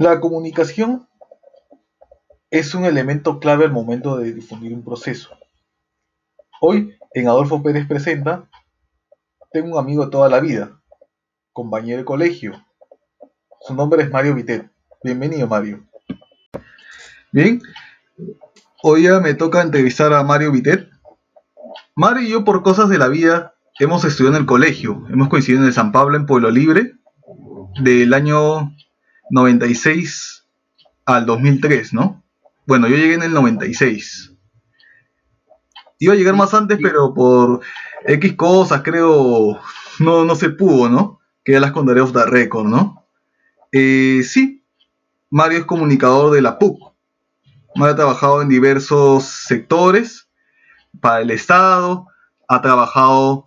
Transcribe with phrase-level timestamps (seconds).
[0.00, 1.06] La comunicación
[2.50, 5.28] es un elemento clave al momento de difundir un proceso.
[6.62, 8.48] Hoy, en Adolfo Pérez Presenta,
[9.52, 10.80] tengo un amigo de toda la vida,
[11.52, 12.64] compañero de colegio.
[13.60, 14.70] Su nombre es Mario Vitet.
[15.04, 15.84] Bienvenido, Mario.
[17.30, 17.60] Bien,
[18.82, 20.88] hoy ya me toca entrevistar a Mario Vitet.
[21.94, 25.04] Mario y yo, por cosas de la vida, hemos estudiado en el colegio.
[25.10, 26.94] Hemos coincidido en el San Pablo, en Pueblo Libre,
[27.82, 28.72] del año
[29.30, 30.46] 96
[31.06, 32.22] al 2003, ¿no?
[32.66, 34.32] Bueno, yo llegué en el 96.
[35.98, 37.60] Iba a llegar más antes, pero por
[38.06, 39.60] X cosas, creo,
[39.98, 41.20] no, no se pudo, ¿no?
[41.44, 43.06] Que ya las contaré off the record, ¿no?
[43.72, 44.64] Eh, sí,
[45.30, 46.92] Mario es comunicador de la PUC.
[47.76, 50.28] Mario ha trabajado en diversos sectores
[51.00, 52.06] para el Estado,
[52.48, 53.46] ha trabajado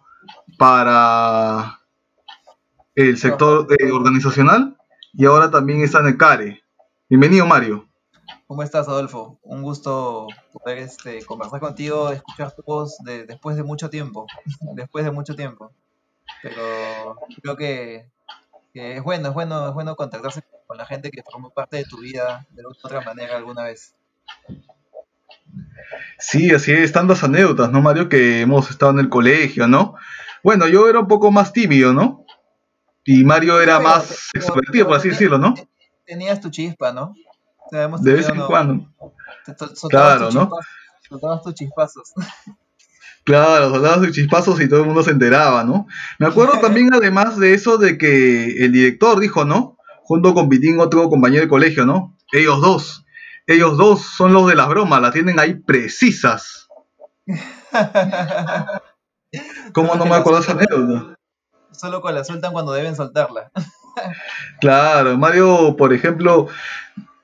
[0.57, 1.79] para
[2.95, 4.77] el sector eh, organizacional
[5.13, 6.63] y ahora también está en el CARE.
[7.07, 7.87] Bienvenido, Mario.
[8.47, 9.39] ¿Cómo estás, Adolfo?
[9.43, 12.97] Un gusto poder este, conversar contigo, escuchar tu voz
[13.27, 14.25] después de mucho tiempo.
[14.75, 15.71] después de mucho tiempo.
[16.41, 18.05] Pero creo que,
[18.73, 21.99] es bueno, es bueno, es bueno contactarse con la gente que formó parte de tu
[21.99, 23.93] vida de otra manera alguna vez.
[26.17, 28.09] Sí, así es, tantas anécdotas, ¿no, Mario?
[28.09, 29.95] Que hemos estado en el colegio, ¿no?
[30.41, 32.23] Bueno, yo era un poco más tímido, ¿no?
[33.05, 35.54] Y Mario era más extrovertido, por así decirlo, ¿no?
[36.05, 37.13] Tenías tu chispa, ¿no?
[37.71, 38.85] de vez en cuando.
[39.90, 40.49] claro, ¿no?
[41.09, 42.13] soltabas tus chispazos.
[43.26, 45.87] Claro, soltabas tus chispazos y todo el mundo se enteraba, ¿no?
[46.20, 49.77] Me acuerdo también, además de eso, de que el director dijo, ¿no?
[50.04, 52.18] Junto con Pitín, otro compañero de colegio, ¿no?
[52.34, 53.05] Ellos dos.
[53.48, 56.68] Ellos dos son los de las bromas, las tienen ahí precisas.
[59.74, 61.18] ¿Cómo no me acuerdo esa anécdota?
[61.74, 63.52] Solo la sueltan cuando deben soltarla.
[64.59, 66.47] claro, Mario, por ejemplo,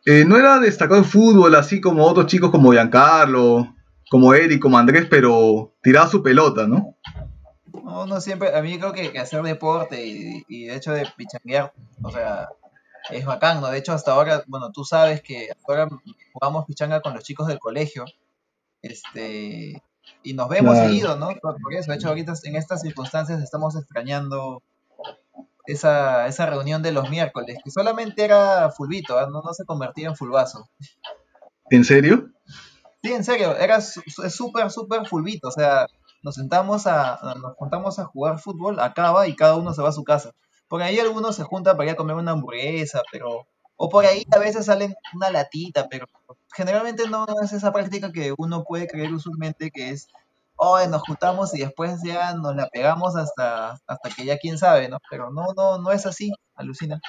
[0.06, 3.76] eh, no era destacado en fútbol así como otros chicos como Giancarlo,
[4.10, 6.96] como Eric, como Andrés, pero tiraba su pelota, ¿no?
[7.84, 11.74] No, no siempre, a mí creo que, hacer deporte y, y, de hecho de pichanguear,
[12.02, 12.50] o sea,
[13.10, 13.68] es bacán, ¿no?
[13.68, 15.88] De hecho, hasta ahora, bueno, tú sabes que ahora
[16.34, 18.06] jugamos pichanga con los chicos del colegio,
[18.82, 19.82] este,
[20.24, 21.30] y nos vemos seguido, ¿no?
[21.42, 24.62] Por eso, de hecho, ahorita en estas circunstancias estamos extrañando
[25.66, 29.28] esa, esa reunión de los miércoles, que solamente era fulbito, ¿ah?
[29.32, 30.70] no, no se convertía en fulbazo.
[31.70, 32.30] ¿En serio?
[33.04, 35.88] Sí, en serio, era súper, súper fulbito, o sea,
[36.22, 39.94] nos sentamos a, nos juntamos a jugar fútbol, acaba y cada uno se va a
[39.94, 40.32] su casa.
[40.68, 43.48] Por ahí algunos se juntan para ir a comer una hamburguesa, pero,
[43.82, 46.06] o por ahí a veces salen una latita, pero
[46.54, 50.10] generalmente no es esa práctica que uno puede creer usualmente que es
[50.58, 54.90] oh, nos juntamos y después ya nos la pegamos hasta, hasta que ya quién sabe,
[54.90, 54.98] ¿no?
[55.10, 57.00] Pero no, no, no es así, alucina.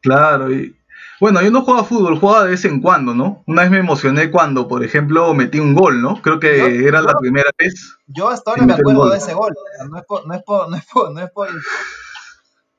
[0.00, 0.76] Claro, y
[1.20, 3.44] bueno, yo no jugaba fútbol, jugaba de vez en cuando, ¿no?
[3.46, 6.20] Una vez me emocioné cuando, por ejemplo, metí un gol, ¿no?
[6.20, 7.96] Creo que era la primera vez.
[8.08, 9.54] Yo hasta ahora me acuerdo de ese gol.
[9.88, 11.48] No es por, no es por, no es por, no es por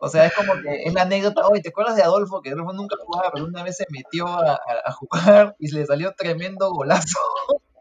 [0.01, 2.41] o sea, es como que es la anécdota, oye, ¿te acuerdas de Adolfo?
[2.41, 6.13] Que Adolfo nunca jugaba, pero una vez se metió a, a jugar y le salió
[6.17, 7.19] tremendo golazo.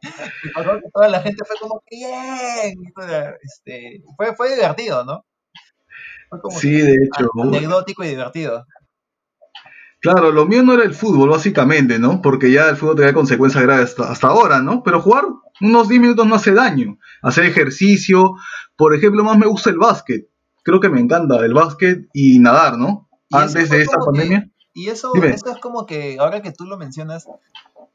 [0.45, 2.75] Y pasó que toda la gente fue como, bien,
[3.43, 5.25] este, fue, fue divertido, ¿no?
[6.31, 7.29] Fue como sí, de hecho.
[7.43, 8.67] Anecdótico y divertido.
[10.01, 12.23] Claro, lo mío no era el fútbol, básicamente, ¿no?
[12.23, 14.83] Porque ya el fútbol tenía consecuencias graves hasta, ahora, ¿no?
[14.83, 15.25] Pero jugar
[15.61, 16.99] unos 10 minutos no hace daño.
[17.21, 18.37] Hacer ejercicio,
[18.77, 20.30] por ejemplo, más me gusta el básquet.
[20.63, 23.09] Creo que me encanta el básquet y nadar, ¿no?
[23.31, 24.51] Antes de esta pandemia.
[24.75, 27.27] y eso, eso es como que, ahora que tú lo mencionas,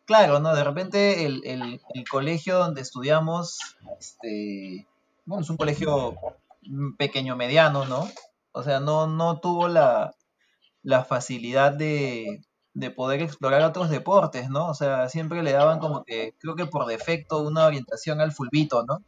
[0.06, 0.56] claro, ¿no?
[0.56, 3.60] De repente el, el, colegio donde estudiamos,
[4.00, 4.88] este,
[5.26, 6.16] bueno, es un colegio
[6.98, 8.08] pequeño mediano, ¿no?
[8.52, 10.16] O sea, no, no tuvo la,
[10.84, 12.42] la facilidad de,
[12.74, 14.68] de poder explorar otros deportes, ¿no?
[14.68, 18.84] O sea, siempre le daban como que, creo que por defecto, una orientación al fulbito,
[18.86, 19.02] ¿no?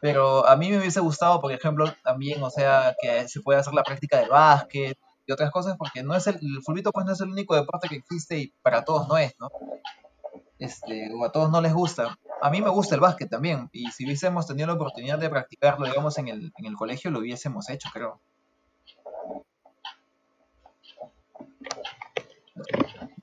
[0.00, 3.74] Pero a mí me hubiese gustado, por ejemplo, también, o sea, que se pueda hacer
[3.74, 7.12] la práctica del básquet y otras cosas, porque no es el, el fulbito pues no
[7.12, 9.48] es el único deporte que existe y para todos no es, ¿no?
[10.60, 12.18] este, o a todos no les gusta.
[12.40, 15.86] A mí me gusta el básquet también, y si hubiésemos tenido la oportunidad de practicarlo,
[15.86, 18.20] digamos, en el, en el colegio, lo hubiésemos hecho, creo.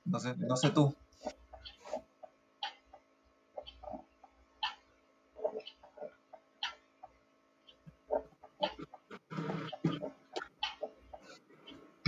[0.04, 0.94] No sé, no sé tú.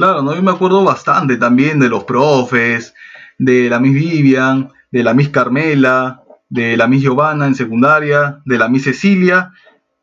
[0.00, 0.35] Claro, ¿no?
[0.35, 2.94] yo me acuerdo bastante también de los profes,
[3.37, 8.56] de la Miss Vivian, de la Miss Carmela, de la Miss Giovanna en secundaria, de
[8.56, 9.52] la Miss Cecilia.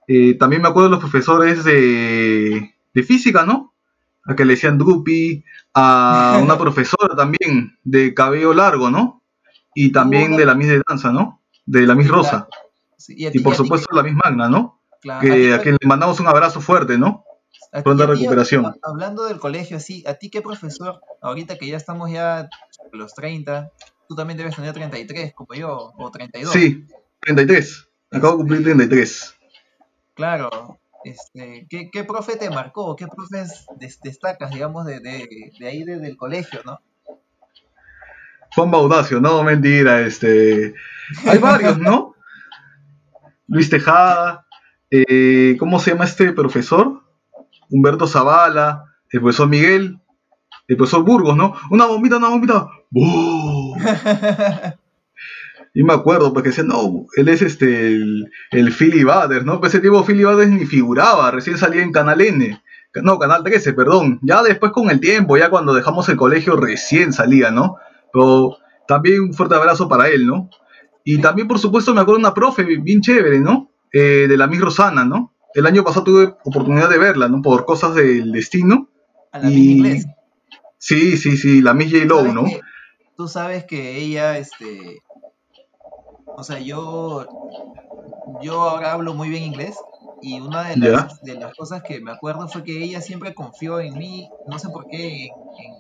[0.07, 2.75] Eh, también me acuerdo de los profesores de,
[3.07, 3.73] física, ¿no?
[4.23, 9.23] a que le decían Drupi, a una profesora también de cabello largo, ¿no?
[9.73, 11.41] Y también de la Miss de danza, ¿no?
[11.65, 12.47] De la Miss Rosa.
[13.07, 14.79] y, por supuesto la Miss Magna, ¿no?
[15.01, 17.23] que, a, quien le mandamos un abrazo fuerte, ¿no?
[17.83, 18.73] Pronta recuperación.
[18.81, 22.49] hablando del colegio, sí, ¿a ti qué profesor, ahorita que ya estamos ya
[22.91, 23.71] los 30,
[24.07, 26.53] tú también debes tener 33, como yo, o 32?
[26.53, 26.85] Sí,
[27.21, 27.87] 33.
[28.11, 29.35] Acabo de cumplir 33.
[30.13, 30.79] Claro.
[31.03, 32.95] Este, ¿qué, ¿Qué profe te marcó?
[32.95, 33.65] ¿Qué profes
[34.03, 36.79] destacas, digamos, de, de, ahí, desde el colegio, no?
[38.55, 40.73] Juan Baudacio, no, mentira, este...
[41.25, 42.15] Hay varios, ¿no?
[43.47, 44.45] Luis Tejada,
[44.89, 47.03] eh, ¿cómo se llama este profesor?
[47.69, 49.99] Humberto Zavala, el profesor Miguel,
[50.67, 51.53] el profesor Burgos, ¿no?
[51.69, 52.67] Una bombita, una bombita.
[55.73, 59.05] y me acuerdo, porque decía, no, él es este, el, el Philly
[59.43, 59.59] ¿no?
[59.59, 62.61] Pues ese tipo Philly Bader ni figuraba, recién salía en Canal N.
[63.03, 64.19] No, Canal 13, perdón.
[64.23, 67.75] Ya después con el tiempo, ya cuando dejamos el colegio, recién salía, ¿no?
[68.11, 70.49] Pero también un fuerte abrazo para él, ¿no?
[71.03, 73.71] Y también, por supuesto, me acuerdo una profe bien chévere, ¿no?
[73.93, 75.33] Eh, de la Miss Rosana, ¿no?
[75.57, 77.41] El año pasado tuve oportunidad de verla, ¿no?
[77.41, 78.89] Por cosas del destino.
[79.31, 79.71] A la y...
[79.71, 80.05] Inglés.
[80.77, 82.05] Sí, sí, sí, la Miss J.
[82.05, 82.43] Lowe, ¿no?
[83.15, 85.01] tú sabes que ella, este...
[86.27, 87.25] O sea, yo...
[88.43, 89.75] Yo ahora hablo muy bien inglés
[90.21, 93.79] y una de las, de las cosas que me acuerdo fue que ella siempre confió
[93.79, 95.29] en mí, no sé por qué,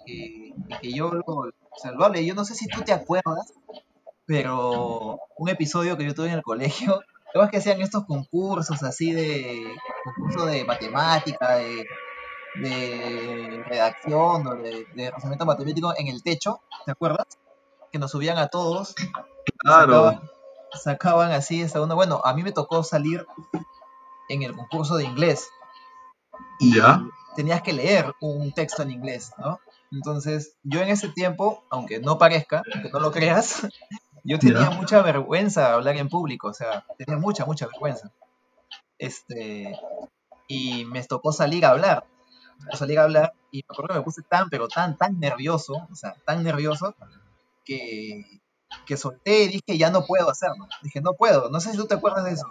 [0.07, 2.25] en, que, yo lo, o sea, lo hable.
[2.25, 3.53] Yo no sé si tú te acuerdas,
[4.25, 6.99] pero un episodio que yo tuve en el colegio
[7.33, 9.65] es que hacían estos concursos así de
[10.03, 11.85] concurso de matemática, de,
[13.67, 17.27] redacción o de, de razonamiento matemático en el techo, ¿te acuerdas?
[17.91, 18.95] Que nos subían a todos.
[19.59, 20.21] Claro.
[20.71, 21.95] Sacaban, así esa uno.
[21.95, 23.25] Bueno, a mí me tocó salir
[24.29, 25.49] en el concurso de inglés.
[26.59, 27.03] Y ¿Ya?
[27.37, 29.59] tenías que leer un texto en inglés, ¿no?
[29.91, 33.67] Entonces, yo en ese tiempo, aunque no parezca, aunque no lo creas,
[34.23, 38.11] yo tenía mucha vergüenza hablar en público, o sea, tenía mucha, mucha vergüenza.
[38.97, 39.77] Este,
[40.47, 42.05] y me tocó salir a hablar,
[42.73, 45.95] salir a hablar, y me acuerdo que me puse tan, pero tan, tan nervioso, o
[45.95, 46.95] sea, tan nervioso,
[47.63, 48.23] que,
[48.85, 50.67] que solté y dije, ya no puedo hacerlo.
[50.81, 52.47] Dije, no puedo, no sé si tú te acuerdas de eso.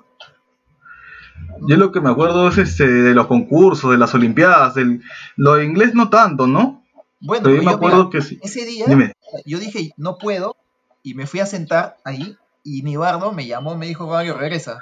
[1.69, 5.03] Yo lo que me acuerdo es este, de los concursos, de las olimpiadas, del,
[5.37, 6.85] lo de inglés no tanto, ¿no?
[7.21, 8.39] Bueno, yo me acuerdo que sí.
[8.43, 8.87] ese día
[9.47, 10.57] yo dije, no puedo,
[11.07, 14.81] y me fui a sentar ahí y mi bardo me llamó, me dijo, Mario, regresa.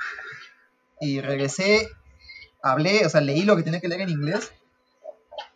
[0.99, 1.87] Y regresé,
[2.63, 4.51] hablé, o sea, leí lo que tenía que leer en inglés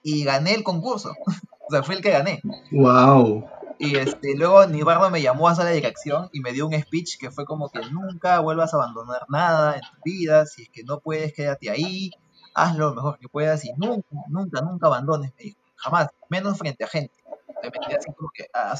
[0.02, 1.14] y gané el concurso.
[1.66, 2.42] o sea, fue el que gané.
[2.70, 3.48] Wow.
[3.78, 7.16] Y este, luego Nibardo me llamó a sala de dirección y me dio un speech
[7.18, 10.84] que fue como que nunca vuelvas a abandonar nada en tu vida, si es que
[10.84, 12.10] no puedes, quédate ahí,
[12.52, 16.84] haz lo mejor que puedas y nunca, nunca, nunca abandones, me dijo, jamás, menos frente
[16.84, 17.14] a gente.
[17.62, 18.76] Me quedé así como que, ah,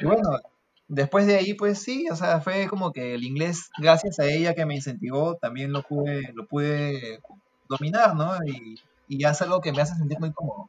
[0.00, 0.30] y bueno,
[0.90, 4.54] después de ahí, pues sí, o sea, fue como que el inglés, gracias a ella
[4.54, 7.20] que me incentivó, también lo pude, lo pude
[7.68, 8.32] dominar, ¿no?
[8.44, 8.78] Y,
[9.08, 10.68] y es algo que me hace sentir muy cómodo.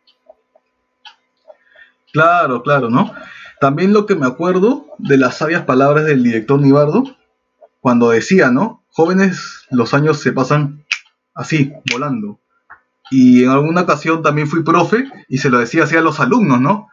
[2.13, 3.13] Claro, claro, ¿no?
[3.59, 7.03] También lo que me acuerdo de las sabias palabras del director Nibardo,
[7.79, 8.83] cuando decía, ¿no?
[8.89, 10.85] Jóvenes, los años se pasan
[11.33, 12.39] así, volando.
[13.09, 16.61] Y en alguna ocasión también fui profe y se lo decía así a los alumnos,
[16.61, 16.90] ¿no?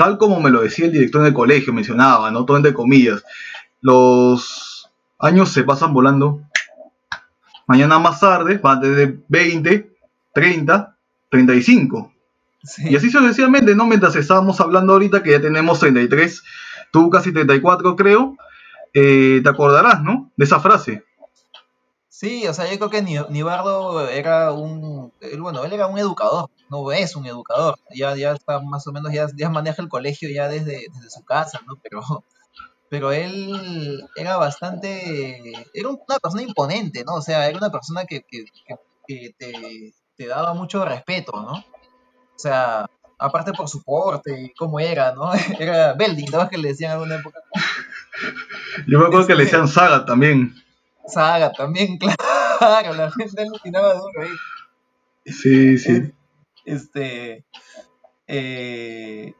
[0.00, 2.46] Tal como me lo decía el director del colegio, mencionaba, ¿no?
[2.46, 3.22] Todo entre comillas.
[3.82, 6.40] Los años se pasan volando.
[7.66, 9.90] Mañana más tarde van a tener 20,
[10.32, 10.96] 30,
[11.28, 12.14] 35.
[12.78, 13.84] Y así sucesivamente, ¿no?
[13.86, 16.44] Mientras estábamos hablando ahorita que ya tenemos 33,
[16.90, 18.38] tú casi 34 creo,
[18.94, 20.30] eh, te acordarás, ¿no?
[20.34, 21.04] De esa frase.
[22.08, 26.92] Sí, o sea, yo creo que Nibardo era un, bueno, él era un educador, no
[26.92, 30.48] es un educador, ya, ya está más o menos, ya, ya maneja el colegio ya
[30.48, 31.74] desde, su casa, ¿no?
[31.82, 32.00] Pero,
[32.88, 37.16] pero él era bastante, era una persona imponente, ¿no?
[37.16, 38.24] O sea, era una persona que,
[39.06, 41.52] te, daba mucho respeto, ¿no?
[41.52, 42.86] O sea,
[43.18, 45.32] aparte por su porte y cómo era, ¿no?
[45.58, 46.48] Era Belding, ¿no?
[46.48, 47.40] Que le decían en alguna época.
[48.86, 50.54] Yo me acuerdo que le decían Saga también.
[51.06, 51.98] Saga también,
[52.58, 55.32] claro, la gente alucinaba duro ahí.
[55.32, 56.12] Sí, sí.
[56.64, 57.44] Este.
[58.26, 59.34] Eh,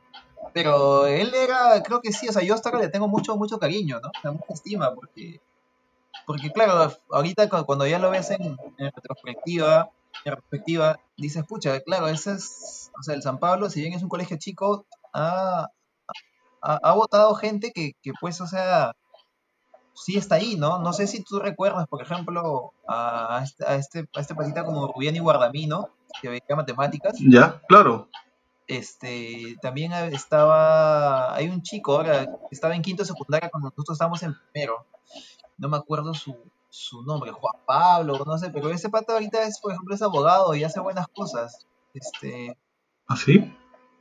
[0.52, 3.58] pero él era, creo que sí, o sea, yo hasta ahora le tengo mucho, mucho
[3.58, 4.32] cariño, ¿no?
[4.32, 5.40] Mucha estima, porque,
[6.26, 9.90] porque claro, ahorita cuando ya lo ves en, retrospectiva,
[10.24, 14.02] en retrospectiva, dices, pucha, claro, ese es, o sea, el San Pablo, si bien es
[14.02, 15.68] un colegio chico, ha,
[16.62, 18.92] ha, votado gente que, que, pues, o sea,
[19.94, 20.78] sí está ahí, ¿no?
[20.78, 24.88] No sé si tú recuerdas, por ejemplo, a, este, a este, a este patita como
[24.88, 27.16] Rubiani Guardamino, que veía matemáticas.
[27.20, 28.08] Ya, claro.
[28.66, 34.36] Este, también estaba, hay un chico ahora, estaba en quinto secundaria cuando nosotros estábamos en
[34.52, 34.86] primero.
[35.58, 36.36] No me acuerdo su,
[36.68, 40.54] su nombre, Juan Pablo, no sé, pero ese pata ahorita es, por ejemplo, es abogado
[40.54, 41.66] y hace buenas cosas.
[41.94, 42.56] Este,
[43.08, 43.52] ¿Ah, sí?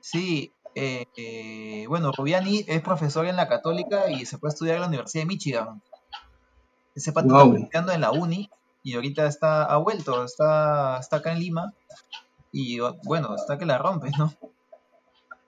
[0.02, 4.82] Sí, eh, eh, bueno, Rubiani es profesor en la Católica y se puede estudiar en
[4.82, 5.82] la Universidad de Michigan.
[6.96, 8.50] Ese pata está estudiando en la uni
[8.90, 11.74] y ahorita está ha vuelto, está, está acá en Lima
[12.52, 14.34] y bueno, está que la rompe, ¿no?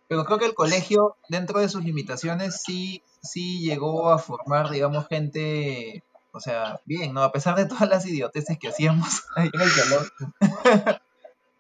[0.07, 5.07] Pero creo que el colegio, dentro de sus limitaciones, sí, sí llegó a formar, digamos,
[5.07, 7.23] gente, o sea, bien, ¿no?
[7.23, 10.05] A pesar de todas las idioteces que hacíamos ahí en el salón.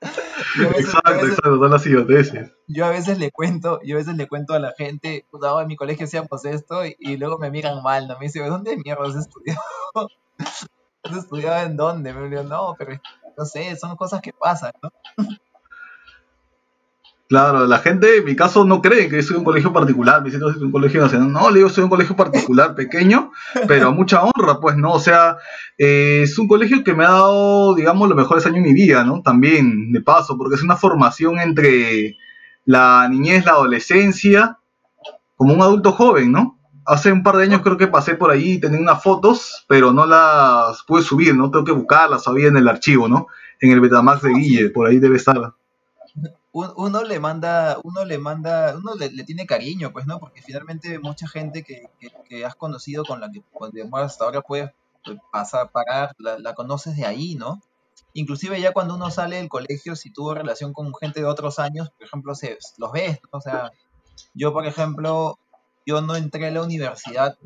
[0.01, 2.51] exacto, exacto, todas las idioteces.
[2.67, 5.67] Yo a veces le cuento, yo a veces le cuento a la gente, pues en
[5.67, 8.19] mi colegio hacíamos esto y, luego me miran mal, ¿no?
[8.19, 9.61] Me dicen, ¿dónde mierda has estudiado?
[11.03, 12.13] ¿Has estudiado en dónde?
[12.13, 12.99] Me digo, no, pero
[13.37, 14.91] no sé, son cosas que pasan, ¿no?
[17.31, 20.47] Claro, la gente en mi caso no cree que soy un colegio particular, me siento
[20.47, 21.31] un colegio nacional.
[21.31, 23.31] No, le digo, soy un colegio particular pequeño,
[23.69, 24.91] pero a mucha honra, pues, ¿no?
[24.91, 25.37] O sea,
[25.77, 29.05] eh, es un colegio que me ha dado, digamos, los mejores años de mi vida,
[29.05, 29.21] ¿no?
[29.21, 32.17] También, de paso, porque es una formación entre
[32.65, 34.59] la niñez, la adolescencia,
[35.37, 36.59] como un adulto joven, ¿no?
[36.91, 39.93] Hace un par de años creo que pasé por ahí y tenía unas fotos, pero
[39.93, 41.49] no las pude subir, ¿no?
[41.49, 43.27] Tengo que buscarlas todavía en el archivo, ¿no?
[43.61, 45.53] En el Betamax de Guille, por ahí debe estar
[46.53, 50.19] uno le manda, uno le manda, uno le, tiene cariño, pues, ¿no?
[50.19, 51.87] Porque finalmente mucha gente que,
[52.45, 53.41] has conocido con la que
[53.93, 54.71] hasta ahora puedes
[55.05, 57.61] pues, pasar, pagar, la, la, conoces de ahí, ¿no?
[58.13, 61.89] Inclusive ya cuando uno sale del colegio, si tuvo relación con gente de otros años,
[61.91, 63.39] por ejemplo, se, los ves, ¿no?
[63.39, 63.71] O sea,
[64.33, 65.39] yo, por ejemplo,
[65.85, 67.37] yo no entré a la universidad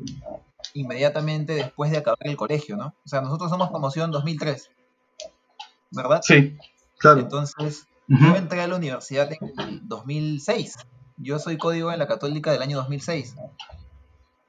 [0.74, 2.94] inmediatamente después de acabar el colegio, ¿no?
[3.04, 4.70] O sea, nosotros somos promoción 2003,
[5.90, 6.20] ¿verdad?
[6.22, 6.56] Sí,
[6.98, 7.20] claro.
[7.20, 10.76] Entonces, yo entré a la universidad en el 2006.
[11.18, 13.34] Yo soy código en la Católica del año 2006.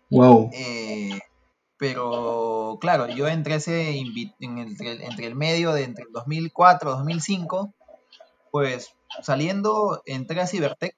[0.10, 0.50] Wow.
[0.54, 1.20] Eh,
[1.78, 6.94] pero claro, yo entré ese en el, entre el medio de entre el 2004 y
[6.94, 7.74] 2005,
[8.52, 10.96] pues saliendo entré a Cibertech.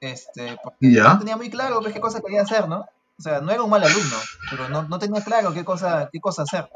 [0.00, 2.86] Este, porque no tenía muy claro pues, qué cosa quería hacer, ¿no?
[3.18, 4.16] O sea, no era un mal alumno,
[4.50, 6.68] pero no, no tenía claro qué cosa, qué cosa hacer.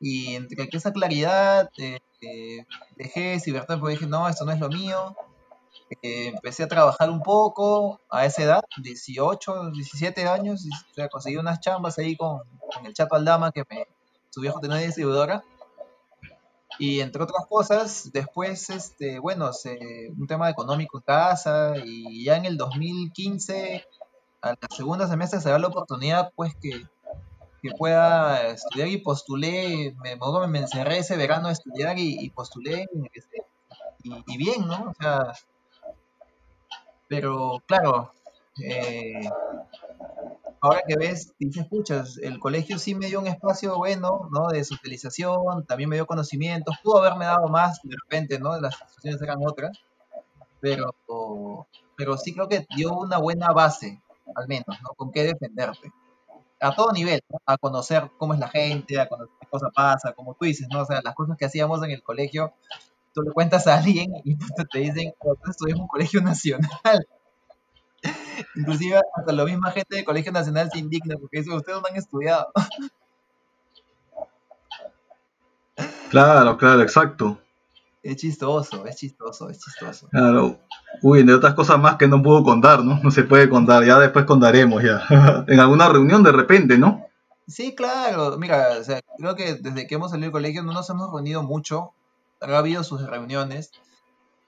[0.00, 2.64] Y entre esa claridad, eh, eh,
[2.96, 5.16] dejé Cibertech porque dije, no, esto no es lo mío.
[6.02, 11.08] Eh, empecé a trabajar un poco a esa edad, 18, 17 años, y, o sea,
[11.08, 12.40] conseguí unas chambas ahí con,
[12.84, 13.86] el Chato Aldama, que me,
[14.30, 15.42] su viejo tenía distribuidora.
[16.78, 22.36] Y entre otras cosas, después, este, bueno, se, un tema económico en casa, y ya
[22.36, 23.84] en el 2015,
[24.42, 26.86] a la segunda semestre se da la oportunidad, pues, que
[27.62, 30.16] que pueda estudiar y postulé, me,
[30.48, 32.86] me encerré ese verano a estudiar y, postulé
[34.02, 34.90] y, bien, ¿no?
[34.90, 35.32] O sea,
[37.08, 38.12] pero claro,
[38.62, 39.28] eh,
[40.60, 44.48] ahora que ves, dices, escuchas, el colegio sí me dio un espacio bueno, ¿no?
[44.48, 48.60] De socialización, también me dio conocimientos, pudo haberme dado más de repente, ¿no?
[48.60, 49.78] Las situaciones eran otras,
[50.60, 50.94] pero,
[51.96, 54.02] pero sí creo que dio una buena base,
[54.34, 54.90] al menos, ¿no?
[54.96, 55.92] Con qué defenderte
[56.60, 60.34] a todo nivel, a conocer cómo es la gente, a conocer qué cosa pasa, como
[60.34, 60.82] tú dices, ¿no?
[60.82, 62.52] O sea, las cosas que hacíamos en el colegio,
[63.14, 64.36] tú le cuentas a alguien y
[64.72, 67.06] te dicen, oh, tú en un colegio nacional.
[68.54, 71.96] Inclusive hasta la misma gente del colegio nacional se indigna porque dice, ustedes no han
[71.96, 72.48] estudiado.
[76.10, 77.38] Claro, claro, exacto.
[78.02, 80.08] Es chistoso, es chistoso, es chistoso.
[80.08, 80.58] Claro.
[81.02, 82.98] Uy, de otras cosas más que no puedo contar, ¿no?
[83.02, 85.04] No se puede contar, ya después contaremos ya.
[85.46, 87.04] en alguna reunión de repente, ¿no?
[87.46, 88.38] Sí, claro.
[88.38, 91.42] Mira, o sea, creo que desde que hemos salido del colegio no nos hemos reunido
[91.42, 91.92] mucho.
[92.40, 93.72] Ha habido sus reuniones,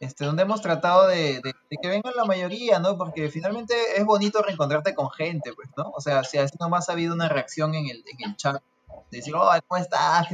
[0.00, 1.40] este, donde hemos tratado de,
[1.70, 2.96] que vengan la mayoría, ¿no?
[2.96, 5.90] Porque finalmente es bonito reencontrarte con gente, pues, ¿no?
[5.94, 8.62] O sea, si así nomás ha habido una reacción en el, en el chat,
[9.10, 10.26] de decir, oh, ¿cómo estás?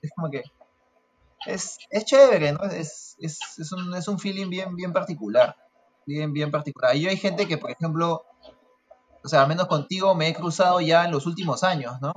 [0.00, 0.44] Es como que
[1.46, 2.64] es, es chévere, ¿no?
[2.64, 5.56] Es, es, es, un, es un feeling bien, bien particular.
[6.06, 6.96] Bien, bien particular.
[6.96, 8.24] Y hay gente que, por ejemplo,
[9.22, 12.14] o sea, al menos contigo me he cruzado ya en los últimos años, ¿no?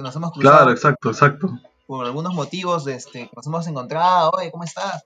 [0.00, 0.32] nos hemos.
[0.32, 1.58] Claro, exacto, exacto.
[1.92, 5.04] Por algunos motivos, este, nos hemos encontrado, oye, ¿cómo estás?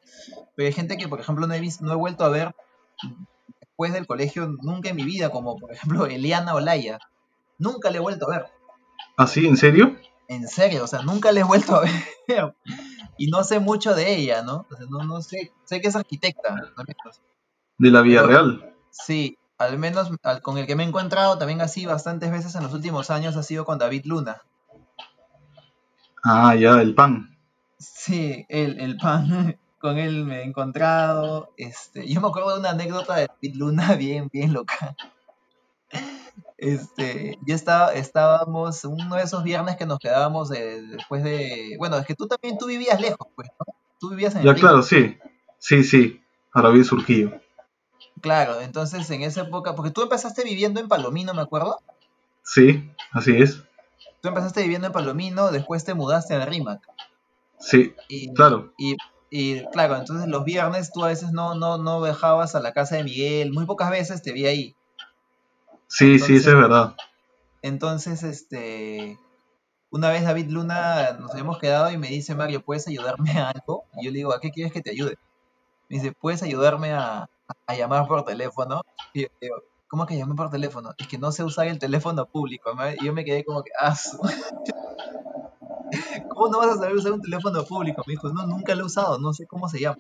[0.55, 2.55] Pero hay gente que, por ejemplo, no he, visto, no he vuelto a ver
[3.59, 7.01] después del colegio nunca en mi vida, como por ejemplo Eliana Olaya.
[7.59, 8.47] Nunca le he vuelto a ver.
[9.17, 9.49] ¿Ah, sí?
[9.49, 9.97] ¿En serio?
[10.29, 11.81] En serio, o sea, nunca le he vuelto a
[12.29, 12.55] ver
[13.19, 14.69] y no sé mucho de ella, ¿no?
[14.89, 16.55] no, no sé, sé que es arquitecta.
[17.79, 18.77] De la Vía Real.
[18.93, 20.13] Sí, al menos
[20.43, 23.43] con el que me he encontrado también así bastantes veces en los últimos años ha
[23.43, 24.43] sido con David Luna.
[26.29, 27.13] Ah, ya, el pan.
[27.79, 31.53] Sí, el, el pan, con él me he encontrado.
[31.57, 34.97] Este, yo me acuerdo de una anécdota de Luna bien, bien loca.
[36.59, 41.77] Este, yo estaba, estábamos uno de esos viernes que nos quedábamos de- después de.
[41.79, 43.75] Bueno, es que tú también tú vivías lejos, pues, ¿no?
[44.01, 45.19] Tú vivías en Ya, claro, sí.
[45.59, 46.23] Sí, sí.
[46.53, 47.33] Ahora bien surgido.
[48.21, 51.79] Claro, entonces en esa época, porque tú empezaste viviendo en Palomino, me acuerdo.
[52.43, 53.63] Sí, así es.
[54.21, 56.81] Tú empezaste viviendo en Palomino, después te mudaste al Rímac.
[57.59, 58.73] Sí, Y, claro.
[58.77, 58.97] y,
[59.31, 62.97] y, claro, entonces los viernes tú a veces no, no, no viajabas a la casa
[62.97, 64.77] de Miguel, muy pocas veces te vi ahí.
[65.89, 66.97] Sí, sí, eso es verdad.
[67.63, 69.19] Entonces, este,
[69.91, 73.85] una vez David Luna nos habíamos quedado y me dice, Mario, ¿puedes ayudarme a algo?
[73.95, 75.17] Y yo le digo, ¿a qué quieres que te ayude?
[75.89, 77.29] Me dice, ¿puedes ayudarme a,
[77.67, 78.83] a llamar por teléfono?
[79.15, 79.57] Y yo digo,
[79.89, 80.91] ¿cómo que llamar por teléfono?
[80.99, 82.71] Es que no sé usar el teléfono público.
[83.01, 83.95] Y yo me quedé como que, ah,
[86.29, 88.03] ¿cómo no vas a saber usar un teléfono público?
[88.07, 89.97] Me dijo, no, nunca lo he usado, no sé cómo se llama.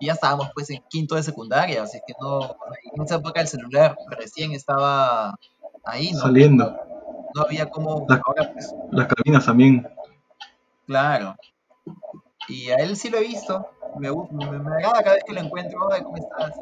[0.00, 2.40] Y ya estábamos pues en quinto de secundaria, así que no,
[2.94, 5.34] en esa época el celular recién estaba
[5.84, 6.20] ahí, ¿no?
[6.20, 6.76] Saliendo.
[7.34, 9.86] No había como, La- ahora pues, Las cabinas también.
[10.86, 11.34] claro.
[12.48, 13.66] Y a él sí lo he visto,
[13.96, 16.54] me, me, me agrada cada vez que lo encuentro, "Ay, ¿cómo estás?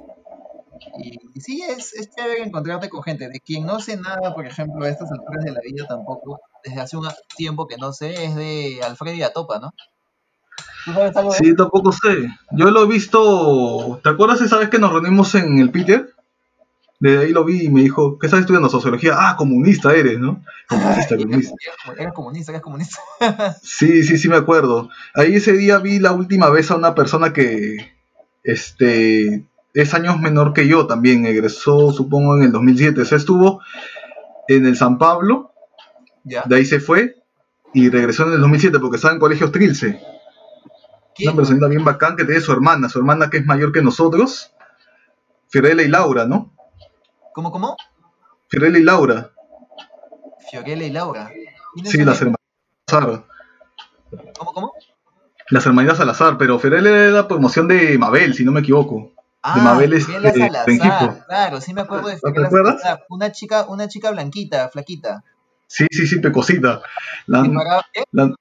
[0.98, 3.28] Y, y sí, es, es chévere encontrarte con gente.
[3.28, 6.80] De quien no sé nada, por ejemplo, a estas alturas de la vida tampoco, desde
[6.80, 9.72] hace un tiempo que no sé, es de Alfredo y Atopa, ¿no?
[10.84, 11.44] ¿Tú sabes algo de él?
[11.44, 12.28] Sí, tampoco sé.
[12.52, 14.00] Yo lo he visto.
[14.02, 16.14] ¿Te acuerdas esa vez que nos reunimos en el Peter?
[16.98, 18.68] Desde ahí lo vi y me dijo, ¿qué estás estudiando?
[18.70, 19.14] Sociología.
[19.16, 20.42] Ah, comunista eres, ¿no?
[20.68, 21.54] Comunista, comunista.
[21.98, 22.98] Eres comunista, eres comunista.
[23.62, 24.88] Sí, sí, sí me acuerdo.
[25.14, 27.94] Ahí ese día vi la última vez a una persona que
[28.44, 29.44] este
[29.76, 33.60] es años menor que yo también, egresó supongo en el 2007, o sea, estuvo
[34.48, 35.52] en el San Pablo,
[36.24, 36.42] ¿Ya?
[36.46, 37.22] de ahí se fue
[37.74, 40.00] y regresó en el 2007 porque estaba en colegio Trilce.
[41.14, 41.28] ¿Quién?
[41.28, 44.54] Una personita bien bacán que tiene su hermana, su hermana que es mayor que nosotros,
[45.48, 46.54] Fiorella y Laura, ¿no?
[47.34, 47.76] ¿Cómo, cómo?
[48.48, 49.30] Fiorella y Laura,
[50.50, 51.30] Fiorella y Laura.
[51.74, 52.40] ¿Quiénes sí, las hermanas
[52.88, 53.26] Salazar,
[54.38, 54.72] ¿Cómo, cómo?
[55.50, 59.12] las hermanitas Salazar, pero Fiorella era la promoción de Mabel, si no me equivoco.
[59.48, 61.24] Ah, Mabel es, Fiorella eh, Salazar, Rengifo.
[61.28, 62.80] claro, sí me acuerdo de ¿No te acuerdas?
[62.82, 63.06] Salazar.
[63.08, 65.22] Una chica, una chica blanquita, flaquita.
[65.68, 66.82] Sí, sí, sí, Pecosita.
[67.26, 68.02] La- paraba, ¿qué?
[68.10, 68.34] la-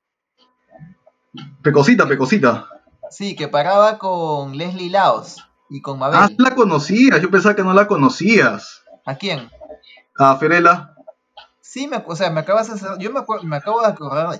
[1.61, 2.67] Pecosita, Pecosita.
[3.11, 6.19] Sí, que paraba con Leslie Laos y con Mabel.
[6.23, 8.81] Ah, la conocías, yo pensaba que no la conocías.
[9.05, 9.51] ¿A quién?
[10.17, 10.95] A Fiorella.
[11.61, 14.39] Sí, me, o sea, me acabas de hacer, yo me, acuer- me acabo de acordar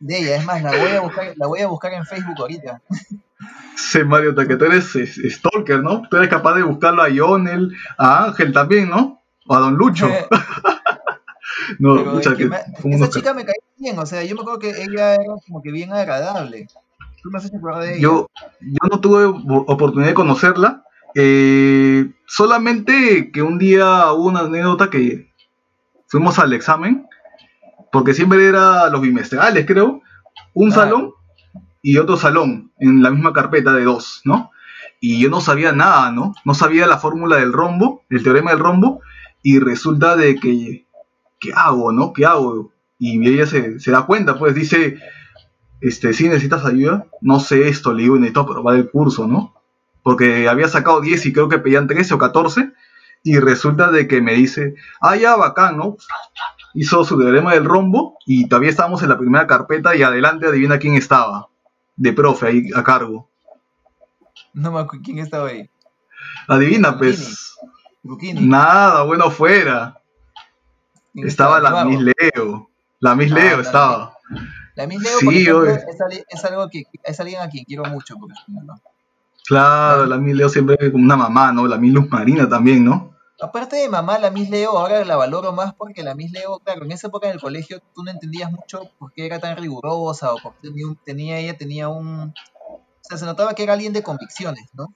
[0.00, 2.82] de ella, es más, la voy a buscar, la voy a buscar en Facebook ahorita.
[3.76, 6.02] Sí, Mario, que tú eres es- stalker, ¿no?
[6.08, 9.22] Tú eres capaz de buscarlo a Ionel, a Ángel también, ¿no?
[9.46, 10.08] O a Don Lucho.
[11.78, 14.22] no, Pero pucha, es que que me- como esa chica me caía bien, o sea,
[14.24, 16.66] yo me acuerdo que ella era como que bien agradable.
[17.22, 18.00] Tú me haces acordar de ella.
[18.02, 18.28] yo,
[18.60, 20.82] yo no tuve op- oportunidad de conocerla.
[21.16, 25.30] eh, solamente que un día hubo una anécdota que
[26.08, 27.06] fuimos al examen,
[27.92, 30.00] porque siempre era los bimestrales, creo,
[30.54, 31.12] un salón
[31.84, 34.50] y otro salón en la misma carpeta de dos, ¿no?
[35.00, 36.34] Y yo no sabía nada, ¿no?
[36.46, 39.02] No sabía la fórmula del rombo, el teorema del rombo,
[39.42, 40.86] y resulta de que,
[41.38, 42.14] ¿qué hago, no?
[42.14, 42.72] ¿Qué hago?
[42.98, 44.96] Y ella se, se da cuenta, pues dice,
[45.82, 49.52] este, si necesitas ayuda, no sé esto, le digo, necesito aprobar el curso, ¿no?
[50.02, 52.72] Porque había sacado 10 y creo que pedían 13 o 14,
[53.22, 55.98] y resulta de que me dice, ah, ya, bacán, ¿no?
[56.72, 60.78] Hizo su teorema del rombo, y todavía estábamos en la primera carpeta, y adelante adivina
[60.78, 61.50] quién estaba,
[61.96, 63.28] de profe, ahí a cargo.
[64.52, 65.68] No me acuerdo quién estaba ahí.
[66.48, 67.56] Adivina, pues,
[68.34, 70.00] nada, bueno fuera.
[71.12, 71.90] ¿Quién Estaba la Navarro.
[71.90, 74.18] Miss Leo, la Miss Ah, Leo estaba.
[74.74, 78.32] La Miss Leo, Sí, ejemplo, es, algo que, es alguien a quien quiero mucho, por
[78.32, 78.74] ejemplo.
[79.46, 81.66] Claro, la Miss Leo siempre como una mamá, ¿no?
[81.66, 83.13] La Miss Luz Marina también, ¿no?
[83.44, 86.86] Aparte de mamá, la Miss Leo ahora la valoro más porque la Miss Leo, claro,
[86.86, 90.32] en esa época en el colegio tú no entendías mucho por qué era tan rigurosa
[90.32, 92.32] o por qué tenía, tenía ella tenía un...
[92.70, 94.86] O sea, se notaba que era alguien de convicciones, ¿no?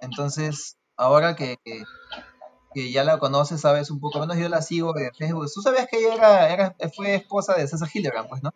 [0.00, 1.82] Entonces, ahora que, que,
[2.72, 5.50] que ya la conoces, sabes un poco menos, yo la sigo en Facebook.
[5.52, 8.54] Tú sabías que ella era, era, fue esposa de César Hildebrand, pues, ¿no?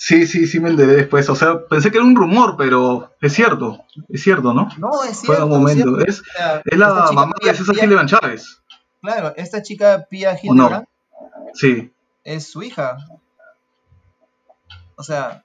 [0.00, 1.28] Sí, sí, sí me enteré después.
[1.28, 4.68] O sea, pensé que era un rumor, pero es cierto, es cierto, ¿no?
[4.78, 5.46] No, es Fue cierto.
[5.46, 5.98] un momento.
[6.06, 6.22] Es,
[6.66, 8.62] la mamá de César Pia- Gillivan Chávez.
[9.02, 10.84] Claro, esta chica Pia ¿O no?
[11.52, 12.96] Sí, es su hija.
[14.96, 15.42] O sea,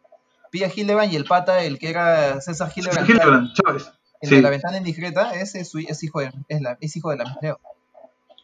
[0.52, 3.92] Pia Hildebrand y el pata, el que era César Gillivan Chávez.
[4.22, 6.96] el Sí, de la ventana indiscreta, ese es, su, es hijo de, es, la, es
[6.96, 7.60] hijo de la Miss Leo.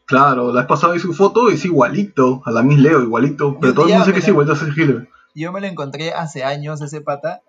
[0.06, 0.52] claro.
[0.52, 3.58] La vez pasada vi su foto y es igualito a la Miss Leo, igualito.
[3.62, 5.08] Pero todo el mundo sé me que es igualito a César Gillivan.
[5.36, 7.42] Yo me lo encontré hace años, ese pata,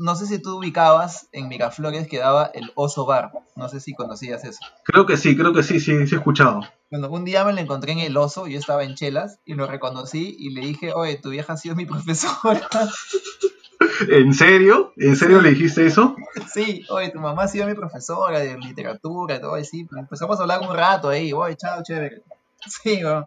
[0.00, 3.32] no sé si tú ubicabas en Miraflores que daba el Oso Bar.
[3.54, 4.58] No sé si conocías eso.
[4.82, 6.62] Creo que sí, creo que sí, sí, sí he escuchado.
[6.90, 9.66] Bueno, un día me lo encontré en el Oso, yo estaba en Chelas y lo
[9.66, 12.66] reconocí y le dije, oye, tu vieja ha sido mi profesora.
[14.08, 14.94] ¿En serio?
[14.96, 16.16] ¿En serio le dijiste eso?
[16.50, 20.38] Sí, oye, tu mamá ha sido mi profesora de literatura y todo, y sí, empezamos
[20.38, 22.22] a hablar un rato ahí, oye, chao, chévere.
[22.82, 23.26] Sí, ¿no?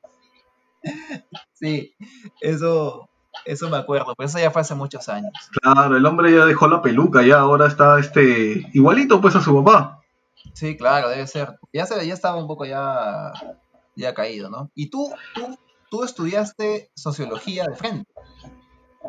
[1.54, 1.94] Sí,
[2.42, 3.10] eso,
[3.46, 5.32] eso me acuerdo, pero eso ya fue hace muchos años.
[5.62, 9.64] Claro, el hombre ya dejó la peluca, ya ahora está este igualito pues a su
[9.64, 10.02] papá.
[10.54, 11.58] Sí, claro, debe ser.
[11.72, 13.32] Ya se ya estaba un poco ya,
[13.96, 14.70] ya caído, ¿no?
[14.76, 15.58] Y tú, tú,
[15.90, 18.12] tú estudiaste sociología de frente.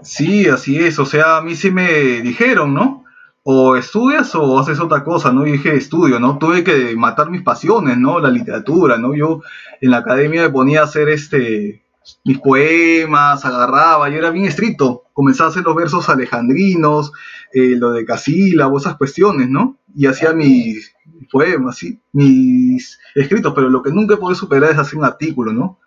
[0.03, 0.99] Sí, así es.
[0.99, 3.05] O sea, a mí sí me dijeron, ¿no?
[3.43, 5.47] O estudias o haces otra cosa, ¿no?
[5.47, 6.39] Y dije, estudio, ¿no?
[6.39, 8.19] Tuve que matar mis pasiones, ¿no?
[8.19, 9.15] La literatura, ¿no?
[9.15, 9.43] Yo
[9.81, 11.84] en la academia me ponía a hacer este
[12.25, 17.13] mis poemas, agarraba, yo era bien estricto, comenzaba a hacer los versos alejandrinos,
[17.53, 19.79] eh, lo de casílabos, esas cuestiones, ¿no?
[19.95, 20.95] Y hacía mis
[21.31, 22.01] poemas, ¿sí?
[22.13, 25.79] mis escritos, pero lo que nunca he podido superar es hacer un artículo, ¿no?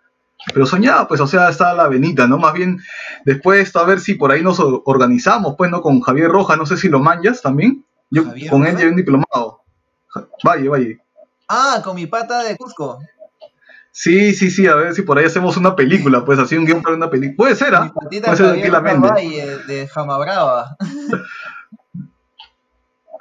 [0.52, 2.38] Pero soñaba, pues, o sea, está la venita, ¿no?
[2.38, 2.80] Más bien,
[3.24, 5.82] después, a ver si por ahí nos organizamos, pues, ¿no?
[5.82, 7.84] Con Javier Rojas, no sé si lo manjas también.
[8.10, 9.62] Yo con él llevé un diplomado.
[10.42, 10.96] Vaya, vaya.
[11.48, 12.98] Ah, con mi pata de Cusco.
[14.00, 16.82] Sí, sí, sí, a ver si por ahí hacemos una película, pues así un guion
[16.82, 17.36] para una película.
[17.36, 17.92] Puede ser, ¿ah?
[17.92, 19.08] Puede ser tranquilamente.
[19.08, 20.76] Valle, de Jamabrava.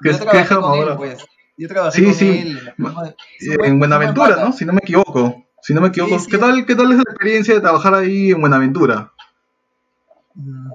[0.03, 1.25] ¿Qué, Yo trabajé con él, pues.
[1.57, 2.29] Yo trabajé sí, con sí.
[2.29, 2.73] él.
[3.39, 4.53] En Buenaventura, ¿no?
[4.53, 5.47] Si no me equivoco.
[5.63, 6.15] Si no me equivoco.
[6.29, 9.11] ¿Qué, tal, ¿Qué tal es la experiencia de trabajar ahí en Buenaventura?
[10.35, 10.69] Mm,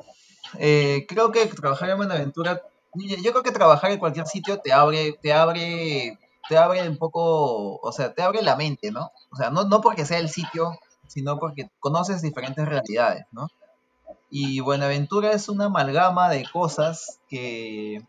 [0.58, 2.60] eh, creo que trabajar en Buenaventura,
[2.96, 6.18] yo creo que trabajar en cualquier sitio te abre, te abre,
[6.52, 9.10] te abre un poco, o sea, te abre la mente, ¿no?
[9.30, 13.48] O sea, no, no porque sea el sitio, sino porque conoces diferentes realidades, ¿no?
[14.28, 18.02] Y Buenaventura es una amalgama de cosas que,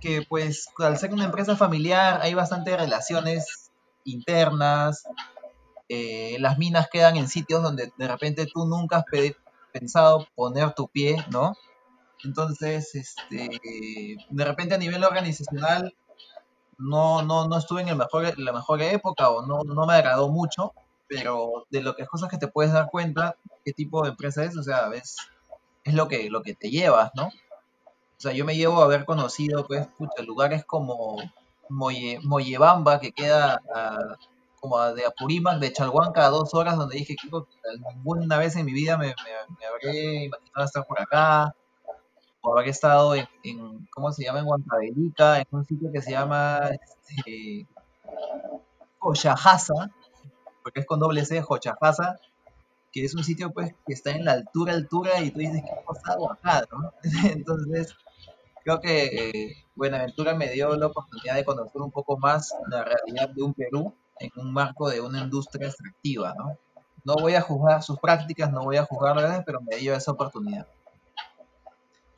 [0.00, 3.72] que pues al ser una empresa familiar hay bastantes relaciones
[4.04, 5.02] internas,
[5.88, 9.04] eh, las minas quedan en sitios donde de repente tú nunca has
[9.72, 11.56] pensado poner tu pie, ¿no?
[12.22, 13.50] Entonces, este,
[14.30, 15.92] de repente a nivel organizacional
[16.78, 20.72] no, no, no estuve en la mejor época o no, no me agradó mucho,
[21.08, 24.44] pero de lo que es cosas que te puedes dar cuenta, qué tipo de empresa
[24.44, 25.16] es, o sea, ves,
[25.84, 27.26] es lo que, lo que te llevas, ¿no?
[27.26, 31.16] O sea, yo me llevo a haber conocido, pues, pucha, lugares como
[31.68, 34.16] Moye, Moyebamba, que queda a,
[34.60, 37.28] como de Apurímac, de Chalhuanca, a dos horas, donde dije que
[37.94, 41.54] ninguna vez en mi vida me, me, habré imaginado estar por acá,
[42.46, 44.40] o estado en, ¿cómo se llama?
[44.40, 47.66] En Huancavelica, en un sitio que se llama este,
[50.62, 52.18] porque es con doble C, Jochajasa,
[52.92, 55.70] que es un sitio pues que está en la altura, altura, y tú dices, ¿qué
[55.86, 56.92] pasa acá, no?
[57.30, 57.94] Entonces,
[58.64, 63.28] creo que eh, Buenaventura me dio la oportunidad de conocer un poco más la realidad
[63.30, 66.56] de un Perú en un marco de una industria extractiva, ¿no?
[67.04, 70.66] No voy a juzgar sus prácticas, no voy a juzgarlas, pero me dio esa oportunidad.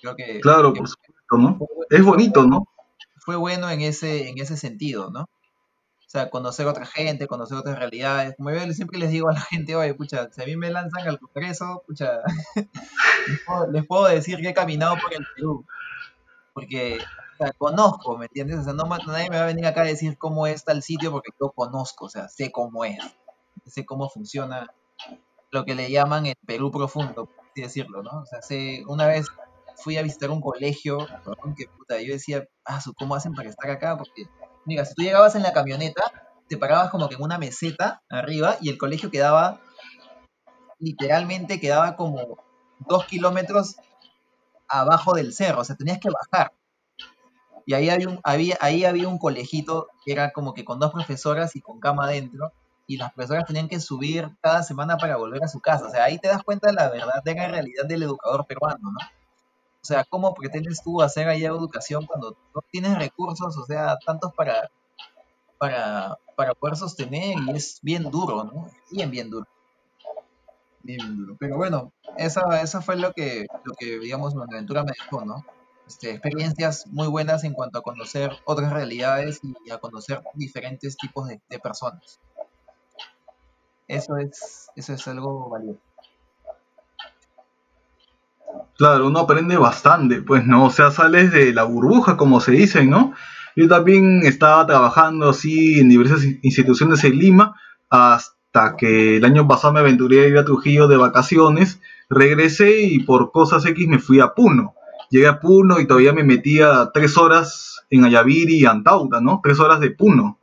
[0.01, 1.59] Creo que, claro, por supuesto, ¿no?
[1.91, 2.69] es bonito, ¿no?
[3.19, 5.23] Fue bueno en ese, en ese sentido, ¿no?
[5.23, 8.35] O sea, conocer otra gente, conocer otras realidades.
[8.39, 11.07] Como yo siempre les digo a la gente, oye, pucha, si a mí me lanzan
[11.07, 12.21] al Congreso, pucha,
[13.73, 15.67] les, puedo, decir que he caminado por el Perú.
[16.55, 16.99] Porque
[17.35, 18.61] o sea, conozco, ¿me entiendes?
[18.61, 21.13] O sea, no, nadie me va a venir acá a decir cómo está el sitio
[21.13, 22.99] porque yo conozco, o sea, sé cómo es,
[23.67, 24.73] sé cómo funciona
[25.51, 28.23] lo que le llaman el Perú profundo, por así decirlo, ¿no?
[28.23, 29.29] O sea, sé, una vez
[29.83, 31.07] fui a visitar un colegio,
[31.57, 33.97] que puta, yo decía, ah, ¿cómo hacen para estar acá?
[33.97, 34.25] Porque,
[34.64, 36.03] mira, si tú llegabas en la camioneta,
[36.49, 39.61] te parabas como que en una meseta arriba y el colegio quedaba,
[40.79, 42.38] literalmente quedaba como
[42.88, 43.77] dos kilómetros
[44.69, 46.53] abajo del cerro, o sea, tenías que bajar.
[47.67, 50.93] Y ahí había, un, había, ahí había un colegito que era como que con dos
[50.93, 52.53] profesoras y con cama adentro,
[52.87, 55.87] y las profesoras tenían que subir cada semana para volver a su casa.
[55.87, 58.99] O sea, ahí te das cuenta de la verdadera realidad del educador peruano, ¿no?
[59.88, 64.35] O sea, ¿cómo pretendes tú hacer ahí educación cuando no tienes recursos, o sea, tantos
[64.35, 64.70] para,
[65.57, 67.38] para, para poder sostener?
[67.38, 68.70] Y es bien duro, ¿no?
[68.90, 69.46] Bien, bien duro.
[70.83, 71.37] Bien, duro.
[71.40, 75.46] Pero bueno, esa, eso fue lo que, lo que, digamos, aventura me dejó, ¿no?
[75.87, 81.29] Este, experiencias muy buenas en cuanto a conocer otras realidades y a conocer diferentes tipos
[81.29, 82.20] de, personas.
[83.87, 85.88] Eso es, eso es algo valioso.
[88.77, 90.67] Claro, uno aprende bastante, pues, ¿no?
[90.67, 93.13] O sea, sales de la burbuja, como se dice, ¿no?
[93.57, 97.57] Yo también estaba trabajando así en diversas instituciones en Lima
[97.91, 103.01] hasta que el año pasado me aventuré a ir a Trujillo de vacaciones, regresé y
[103.01, 104.75] por cosas X me fui a Puno
[105.11, 109.41] llegué a Puno y todavía me metía tres horas en Ayaviri y Antauta, ¿no?
[109.43, 110.39] Tres horas de Puno.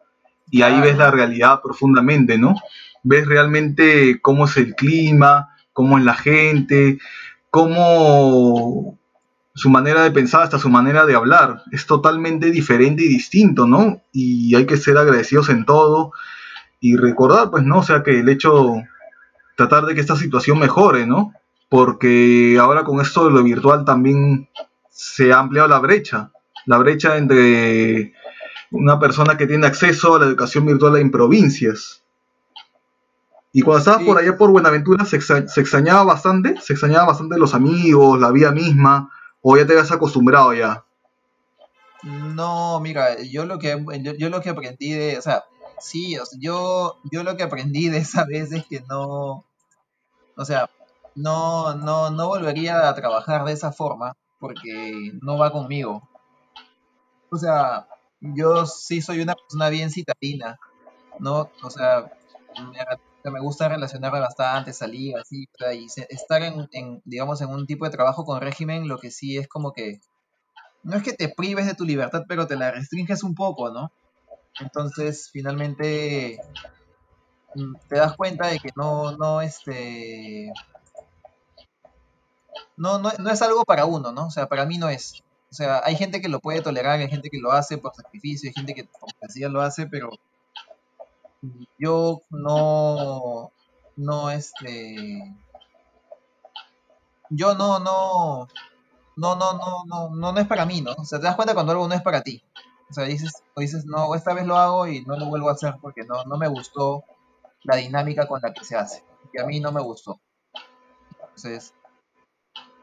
[0.50, 2.56] Y ahí ves la realidad profundamente, ¿no?
[3.04, 7.00] Ves realmente cómo es el clima, cómo es la gente,
[7.56, 9.00] cómo
[9.54, 14.02] su manera de pensar, hasta su manera de hablar, es totalmente diferente y distinto, ¿no?
[14.12, 16.12] Y hay que ser agradecidos en todo
[16.82, 17.80] y recordar, pues, ¿no?
[17.80, 18.74] O sea, que el hecho,
[19.56, 21.32] tratar de que esta situación mejore, ¿no?
[21.70, 24.50] Porque ahora con esto de lo virtual también
[24.90, 26.34] se ha ampliado la brecha,
[26.66, 28.12] la brecha entre
[28.72, 32.04] una persona que tiene acceso a la educación virtual en provincias.
[33.58, 37.54] Y cuando estabas por allá por Buenaventura se, se extrañaba bastante, se extrañaba bastante los
[37.54, 39.10] amigos, la vida misma,
[39.48, 40.84] ¿O ya te has acostumbrado ya?
[42.02, 43.78] No, mira, yo lo que
[44.18, 45.44] yo, lo que aprendí de, o sea,
[45.78, 49.46] sí, yo yo lo que aprendí de esa vez es que no
[50.36, 50.68] o sea,
[51.14, 56.10] no no no volvería a trabajar de esa forma porque no va conmigo.
[57.30, 57.88] O sea,
[58.20, 60.58] yo sí soy una persona bien citadina,
[61.20, 61.52] ¿no?
[61.62, 62.12] O sea,
[62.72, 62.80] me,
[63.40, 68.42] gusta relacionarme bastante, salir así, y estar en, digamos, en un tipo de trabajo con
[68.42, 70.00] régimen, lo que sí es como que,
[70.84, 73.92] no es que te prives de tu libertad, pero te la restringes un poco, ¿no?
[74.60, 76.40] Entonces, finalmente,
[77.56, 80.52] mm, te das cuenta de que no, no, este,
[82.78, 84.28] no, no, no es algo para uno, ¿no?
[84.28, 85.24] O sea, para mí no es.
[85.52, 88.50] O sea, hay gente que lo puede tolerar, hay gente que lo hace por sacrificio,
[88.50, 89.10] hay gente que por
[89.52, 90.10] lo hace, pero
[91.78, 93.52] yo no,
[93.96, 95.36] no, este,
[97.30, 98.48] yo no, no,
[99.16, 100.92] no, no, no, no, no, no es para mí, ¿no?
[100.98, 102.44] O sea, te das cuenta cuando algo no es para ti.
[102.90, 105.54] O sea, dices, o dices, no, esta vez lo hago y no lo vuelvo a
[105.54, 107.04] hacer porque no, no me gustó
[107.64, 109.04] la dinámica con la que se hace.
[109.34, 110.20] Que a mí no me gustó.
[111.20, 111.74] Entonces,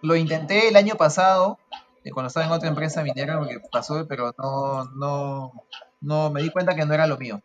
[0.02, 1.58] lo intenté el año pasado,
[2.04, 5.52] eh, cuando estaba en otra empresa minera, porque pasó, pero no, no,
[6.00, 7.40] no, me di cuenta que no era lo mío.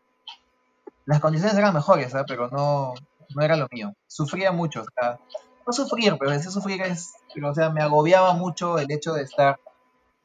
[1.08, 2.24] Las condiciones eran mejores, ¿eh?
[2.28, 2.94] pero no,
[3.34, 3.94] no era lo mío.
[4.08, 5.18] Sufría mucho, o sea,
[5.66, 9.58] no sufrir, pero ese sufrir es, o sea, me agobiaba mucho el hecho de estar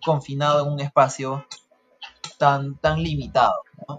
[0.05, 1.47] confinado en un espacio
[2.37, 3.55] tan, tan limitado,
[3.89, 3.99] ¿no?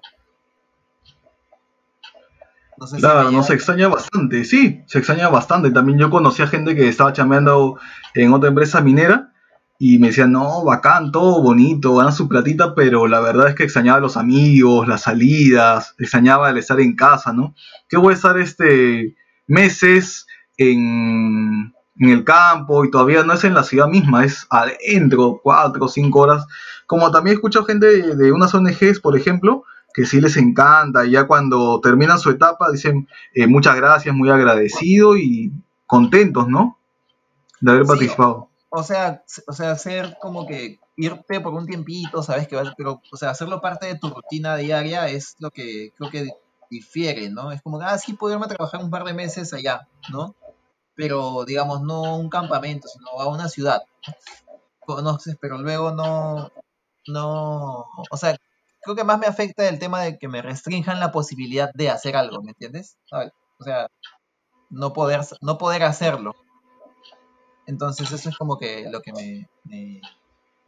[2.99, 5.71] claro, no se extraña bastante, sí, se extraña bastante.
[5.71, 7.79] También yo conocí a gente que estaba chambeando
[8.13, 9.32] en otra empresa minera
[9.79, 13.63] y me decían, no, bacán, todo bonito, gana su platita, pero la verdad es que
[13.63, 17.55] extrañaba a los amigos, las salidas, extrañaba el estar en casa, ¿no?
[17.89, 19.15] Que voy a estar este
[19.47, 25.85] meses en, el campo y todavía no es en la ciudad misma, es adentro, cuatro
[25.85, 26.45] o cinco horas.
[26.87, 31.27] Como también escucho gente de, unas ONGs, por ejemplo, que sí les encanta, y ya
[31.27, 35.51] cuando terminan su etapa dicen eh, muchas gracias, muy agradecido y
[35.85, 36.79] contentos, ¿no?
[37.61, 42.47] De haber participado o sea, o sea, hacer como que irte por un tiempito, sabes
[42.47, 46.09] que vas, pero, o sea, hacerlo parte de tu rutina diaria es lo que creo
[46.09, 46.31] que
[46.71, 47.51] difiere, ¿no?
[47.51, 50.33] Es como, ah, sí, podría trabajar un par de meses allá, ¿no?
[50.95, 53.83] Pero, digamos, no un campamento, sino a una ciudad.
[54.79, 56.51] Conoces, pero luego no,
[57.07, 58.35] no, o sea,
[58.81, 62.15] creo que más me afecta el tema de que me restrinjan la posibilidad de hacer
[62.15, 62.97] algo, ¿me entiendes?
[63.59, 63.87] O sea,
[64.71, 66.35] no poder, no poder hacerlo.
[67.65, 70.01] Entonces eso es como que lo que me,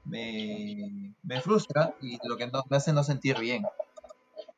[0.05, 3.65] me, frustra y lo que me hace no sentir bien.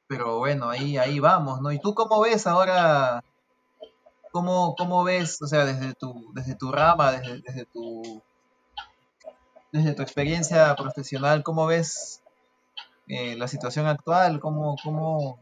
[0.07, 1.71] Pero bueno, ahí, ahí vamos, ¿no?
[1.71, 3.23] ¿Y tú cómo ves ahora?
[4.31, 8.21] ¿Cómo, cómo ves, o sea, desde tu, desde tu rama, desde, desde tu
[9.71, 12.21] desde tu experiencia profesional, ¿cómo ves
[13.07, 14.39] eh, la situación actual?
[14.39, 15.39] ¿Cómo, cómo,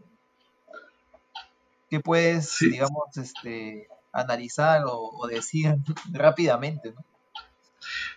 [1.89, 5.75] qué puedes, digamos, este, analizar o, decir
[6.11, 7.03] rápidamente, ¿no?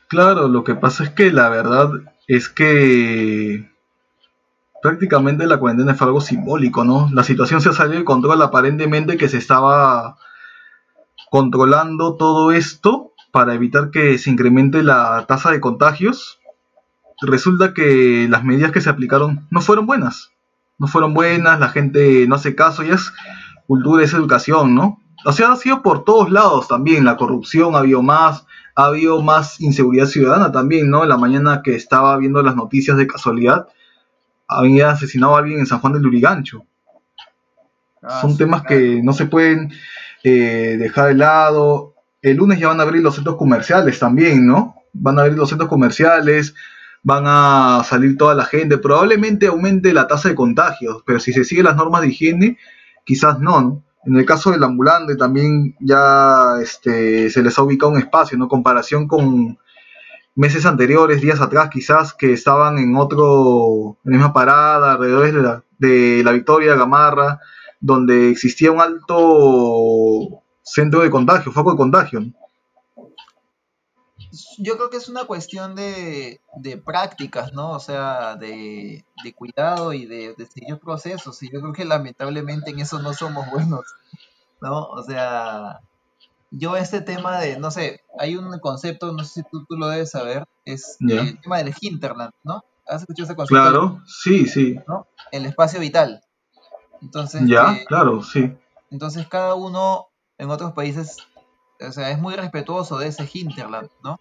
[0.09, 1.91] Claro, lo que pasa es que la verdad
[2.27, 3.71] es que
[4.81, 7.11] prácticamente la cuarentena fue algo simbólico, ¿no?
[7.13, 10.17] La situación se ha salido de control aparentemente que se estaba
[11.31, 16.41] controlando todo esto para evitar que se incremente la tasa de contagios.
[17.21, 20.31] Resulta que las medidas que se aplicaron no fueron buenas.
[20.79, 23.13] No fueron buenas, la gente no hace caso y es
[23.67, 25.03] cultura, es educación, ¿no?
[25.25, 29.21] O sea, ha sido por todos lados también, la corrupción ha habido más, ha habido
[29.23, 31.03] más inseguridad ciudadana también, ¿no?
[31.03, 33.69] En la mañana que estaba viendo las noticias de casualidad,
[34.47, 36.65] había asesinado a alguien en San Juan del Lurigancho.
[38.03, 39.73] Ah, Son temas que no se pueden
[40.23, 41.95] eh, dejar de lado.
[42.23, 44.77] El lunes ya van a abrir los centros comerciales también, ¿no?
[44.93, 46.55] Van a abrir los centros comerciales,
[47.03, 48.79] van a salir toda la gente.
[48.79, 52.59] Probablemente aumente la tasa de contagios, pero si se siguen las normas de higiene,
[53.05, 53.85] quizás no, ¿no?
[54.05, 58.49] En el caso del ambulante también ya este, se les ha ubicado un espacio, ¿no?
[58.49, 59.59] Comparación con
[60.35, 65.43] meses anteriores, días atrás quizás, que estaban en otro, en la misma parada, alrededor de
[65.43, 67.41] la, de la Victoria, Gamarra,
[67.81, 72.21] donde existía un alto centro de contagio, foco de contagio.
[74.59, 77.73] Yo creo que es una cuestión de, de prácticas, ¿no?
[77.73, 81.43] O sea, de, de cuidado y de, de seguir procesos.
[81.43, 83.85] Y yo creo que lamentablemente en eso no somos buenos,
[84.61, 84.85] ¿no?
[84.87, 85.81] O sea,
[86.51, 89.89] yo este tema de, no sé, hay un concepto, no sé si tú, tú lo
[89.89, 92.65] debes saber, es el tema del hinterland, ¿no?
[92.87, 93.63] ¿Has escuchado ese concepto?
[93.63, 94.79] Claro, sí, sí.
[94.87, 95.07] ¿no?
[95.31, 96.23] El espacio vital.
[97.03, 98.53] Entonces, ya, eh, claro, sí.
[98.91, 101.19] Entonces cada uno en otros países,
[101.81, 104.21] o sea, es muy respetuoso de ese hinterland, ¿no?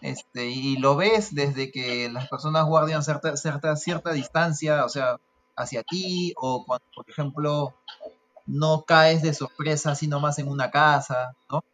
[0.00, 5.18] Este, y lo ves desde que las personas guardan cierta, cierta, cierta distancia, o sea,
[5.56, 7.74] hacia ti, o cuando, por ejemplo,
[8.46, 11.64] no caes de sorpresa así nomás en una casa, ¿no?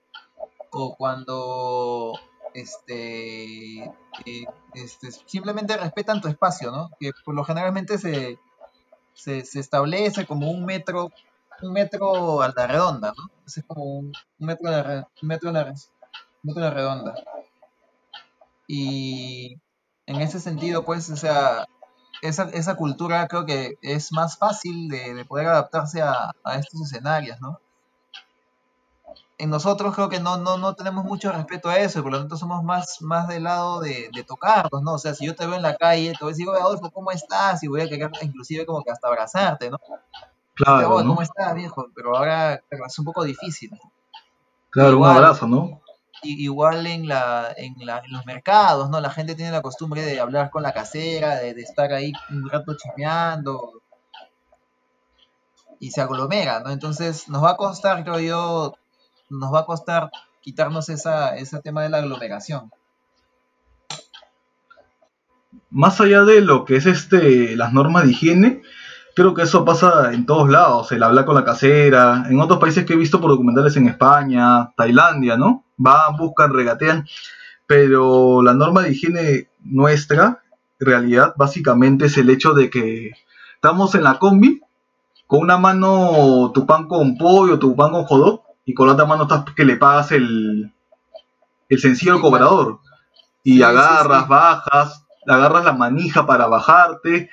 [0.70, 2.18] O cuando
[2.54, 6.90] este, eh, este, simplemente respetan tu espacio, ¿no?
[6.98, 8.38] Que por lo generalmente se,
[9.12, 11.10] se, establece como un metro,
[11.62, 13.30] un metro a la redonda, ¿no?
[13.46, 15.74] es como un, metro, a la, metro, a
[16.42, 17.14] metro a redonda.
[18.66, 19.60] Y
[20.06, 21.66] en ese sentido, pues, o sea,
[22.22, 27.60] esa, esa cultura creo que es más fácil de, poder adaptarse a, estos escenarios, ¿no?
[29.36, 32.18] En nosotros creo que no, no, no tenemos mucho respeto a eso, y por lo
[32.20, 34.94] tanto somos más, más del lado de, de tocarnos, ¿no?
[34.94, 37.10] O sea, si yo te veo en la calle, te voy a decir, Adolfo, ¿cómo
[37.10, 37.62] estás?
[37.62, 39.78] Y voy a querer inclusive como que hasta abrazarte, ¿no?
[40.54, 40.90] Claro.
[40.96, 41.86] ¿Cómo estás, viejo?
[41.94, 43.70] Pero ahora es un poco difícil.
[44.70, 45.80] Claro, un abrazo, ¿no?
[46.24, 49.00] igual en, la, en, la, en, los mercados, ¿no?
[49.00, 52.74] La gente tiene la costumbre de hablar con la casera, de, estar ahí un rato
[52.76, 53.82] chismeando
[55.78, 56.70] y se aglomera, ¿no?
[56.70, 58.74] Entonces nos va a costar, creo yo,
[59.28, 62.70] nos va a costar quitarnos esa, ese tema de la aglomeración.
[65.70, 68.62] Más allá de lo que es este las normas de higiene,
[69.14, 72.84] creo que eso pasa en todos lados, el hablar con la casera, en otros países
[72.84, 75.64] que he visto por documentales en España, Tailandia, ¿no?
[75.76, 77.06] Van, buscan, regatean,
[77.66, 80.42] pero la norma de higiene nuestra,
[80.80, 83.12] en realidad, básicamente es el hecho de que
[83.54, 84.60] estamos en la combi,
[85.26, 89.06] con una mano tu pan con pollo, tu pan con jodó, y con la otra
[89.06, 90.72] mano estás que le pagas el,
[91.68, 92.80] el sencillo al cobrador.
[93.42, 97.28] Y agarras, bajas, agarras la manija para bajarte,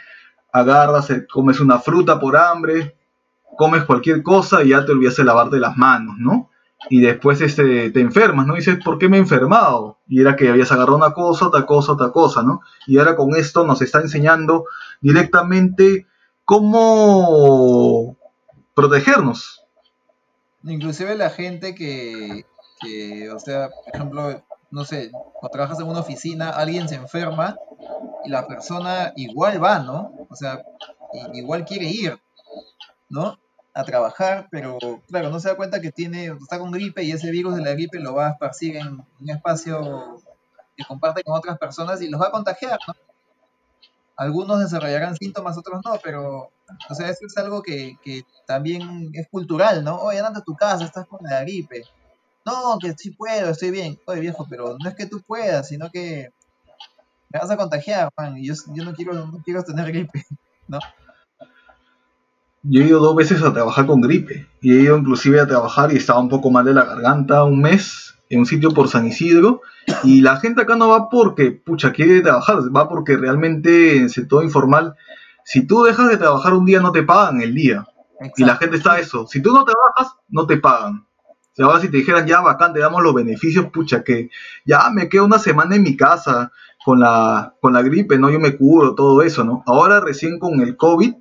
[0.52, 2.96] agarras, eh, comes una fruta por hambre,
[3.58, 6.50] comes cualquier cosa y ya te olvidas de lavarte las manos, ¿no?
[6.90, 8.56] Y después este, te enfermas, ¿no?
[8.56, 10.00] Y dices, ¿por qué me he enfermado?
[10.08, 12.62] Y era que habías agarrado una cosa, otra cosa, otra cosa, ¿no?
[12.88, 14.66] Y ahora con esto nos está enseñando
[15.00, 16.08] directamente
[16.44, 18.18] cómo
[18.74, 19.64] protegernos.
[20.64, 22.46] Inclusive la gente que,
[22.82, 27.58] que, o sea, por ejemplo, no sé, cuando trabajas en una oficina, alguien se enferma
[28.26, 30.12] la persona igual va, ¿no?
[30.30, 30.64] O sea,
[31.34, 32.20] igual quiere ir,
[33.10, 33.38] ¿no?
[33.74, 37.32] A trabajar, pero claro, no se da cuenta que tiene, está con gripe y ese
[37.32, 40.22] virus de la gripe lo va a esparcir en un espacio
[40.76, 42.96] que comparte con otras personas y los va a contagiar, ¿no?
[44.18, 46.52] Algunos desarrollarán síntomas, otros no, pero,
[46.90, 49.98] o sea, eso es algo que, que también es cultural, ¿no?
[49.98, 51.84] Oye, anda a tu casa, estás con la gripe.
[52.46, 54.00] No, que sí puedo, estoy bien.
[54.06, 56.34] Oye, viejo, pero no es que tú puedas, sino que
[57.32, 60.26] me vas a contagiar, man, y yo, no, quiero, no quiero tener gripe,
[60.68, 60.80] ¿no?
[62.64, 65.92] Yo he ido dos veces a trabajar con gripe, y he ido inclusive a trabajar
[65.92, 69.08] y estaba un poco mal de la garganta un mes en un sitio por San
[69.08, 69.62] Isidro,
[70.04, 74.10] y la gente acá no va porque, pucha, quiere trabajar, va porque realmente en el
[74.10, 74.96] sector informal,
[75.44, 77.86] si tú dejas de trabajar un día no te pagan el día.
[78.38, 81.08] Y la gente está eso, si tú no trabajas, no te pagan.
[81.54, 84.30] Si ahora si te dijeran, ya bacán, te damos los beneficios, pucha, que
[84.64, 86.52] ya me quedo una semana en mi casa,
[86.84, 88.30] con la, con la gripe, ¿no?
[88.30, 89.64] Yo me curo, todo eso, ¿no?
[89.66, 91.14] Ahora recién con el COVID,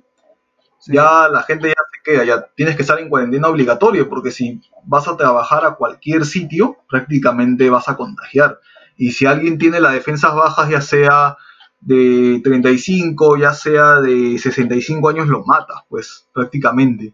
[0.87, 4.61] ya la gente ya se queda, ya tienes que estar en cuarentena obligatorio, porque si
[4.83, 8.59] vas a trabajar a cualquier sitio, prácticamente vas a contagiar.
[8.97, 11.37] Y si alguien tiene las defensas bajas, ya sea
[11.79, 17.13] de 35, ya sea de 65 años, lo matas, pues, prácticamente.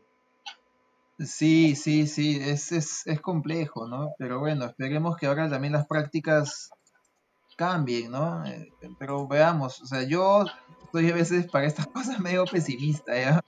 [1.19, 4.13] Sí, sí, sí, es, es, es complejo, ¿no?
[4.19, 6.69] Pero bueno, esperemos que ahora también las prácticas
[7.57, 8.45] cambien, ¿no?
[8.45, 10.45] Eh, pero veamos, o sea, yo
[10.93, 13.43] soy a veces para estas cosas medio pesimista, ¿ya?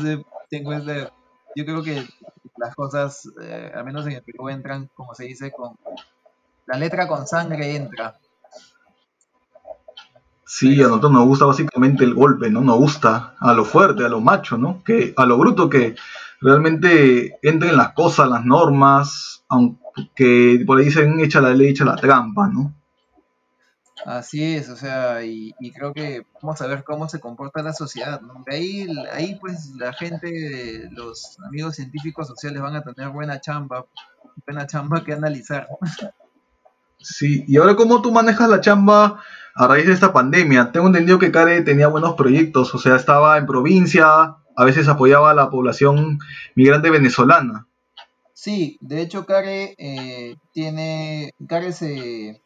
[0.00, 1.10] Sé, tengo ese...
[1.56, 2.06] Yo creo que
[2.56, 5.76] las cosas, eh, al menos en el Perú, entran, como se dice, con...
[6.66, 8.18] La letra con sangre entra.
[10.44, 12.60] Sí, a nosotros nos gusta básicamente el golpe, ¿no?
[12.60, 14.82] Nos gusta a lo fuerte, a lo macho, ¿no?
[14.84, 15.94] Que a lo bruto que
[16.40, 21.96] realmente entren las cosas, las normas, aunque por ahí dicen echa la ley, echa la
[21.96, 22.74] trampa, ¿no?
[24.06, 28.20] Así es, o sea, y, creo que vamos a ver cómo se comporta la sociedad,
[28.20, 28.44] ¿no?
[28.50, 33.86] ahí, ahí pues la gente, los amigos científicos sociales van a tener buena chamba,
[34.46, 35.68] buena chamba que analizar.
[37.00, 39.20] Sí, y ahora cómo tú manejas la chamba
[39.54, 40.72] a raíz de esta pandemia.
[40.72, 45.30] Tengo entendido que Care tenía buenos proyectos, o sea, estaba en provincia, a veces apoyaba
[45.30, 46.18] a la población
[46.54, 47.66] migrante venezolana.
[48.32, 52.40] Sí, de hecho Care eh, tiene, Care se,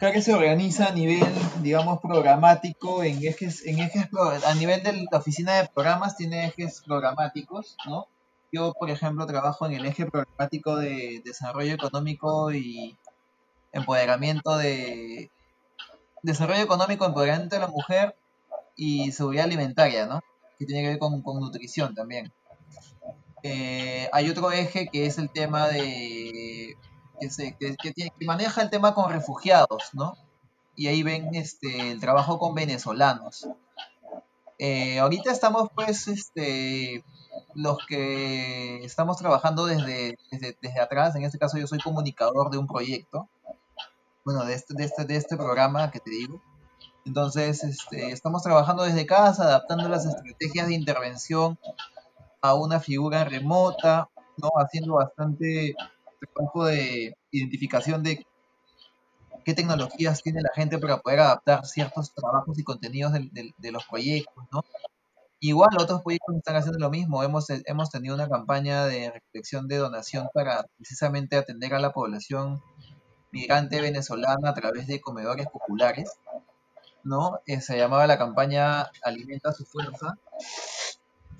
[0.00, 1.22] Care se organiza a nivel,
[1.60, 4.08] digamos, programático en ejes, en ejes,
[4.46, 8.06] a nivel de la oficina de programas tiene ejes programáticos, ¿no?
[8.50, 12.96] Yo, por ejemplo, trabajo en el eje programático de desarrollo económico y
[13.72, 15.30] empoderamiento de
[16.22, 18.16] desarrollo económico, empoderamiento de la mujer
[18.76, 20.22] y seguridad alimentaria, ¿no?
[20.58, 22.32] Que tiene que ver con, nutrición también.
[23.42, 26.78] Eh, hay otro eje que es el tema de
[27.20, 30.16] que, maneja el tema con refugiados, ¿no?
[30.74, 33.48] Y ahí ven este, el trabajo con venezolanos.
[34.58, 37.04] Eh, ahorita estamos, pues, este,
[37.54, 42.66] los que estamos trabajando desde, desde, atrás, en este caso yo soy comunicador de un
[42.66, 43.28] proyecto,
[44.24, 46.40] bueno, de este, de este, de este programa que te digo.
[47.06, 51.58] Entonces, este, estamos trabajando desde casa, adaptando las estrategias de intervención
[52.42, 54.50] a una figura remota, ¿no?
[54.56, 55.74] Haciendo bastante
[56.34, 58.26] trabajo de identificación de
[59.44, 64.44] qué tecnologías tiene la gente para poder adaptar ciertos trabajos y contenidos de, los proyectos,
[64.52, 64.64] ¿no?
[65.42, 67.22] Igual otros proyectos están haciendo lo mismo.
[67.22, 72.62] Hemos, hemos tenido una campaña de reflexión de donación para precisamente atender a la población
[73.32, 76.12] migrante venezolana a través de comedores populares,
[77.04, 77.40] ¿no?
[77.46, 80.18] Eh, se llamaba la campaña Alimenta su fuerza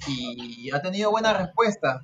[0.06, 2.00] y ha tenido buena respuesta.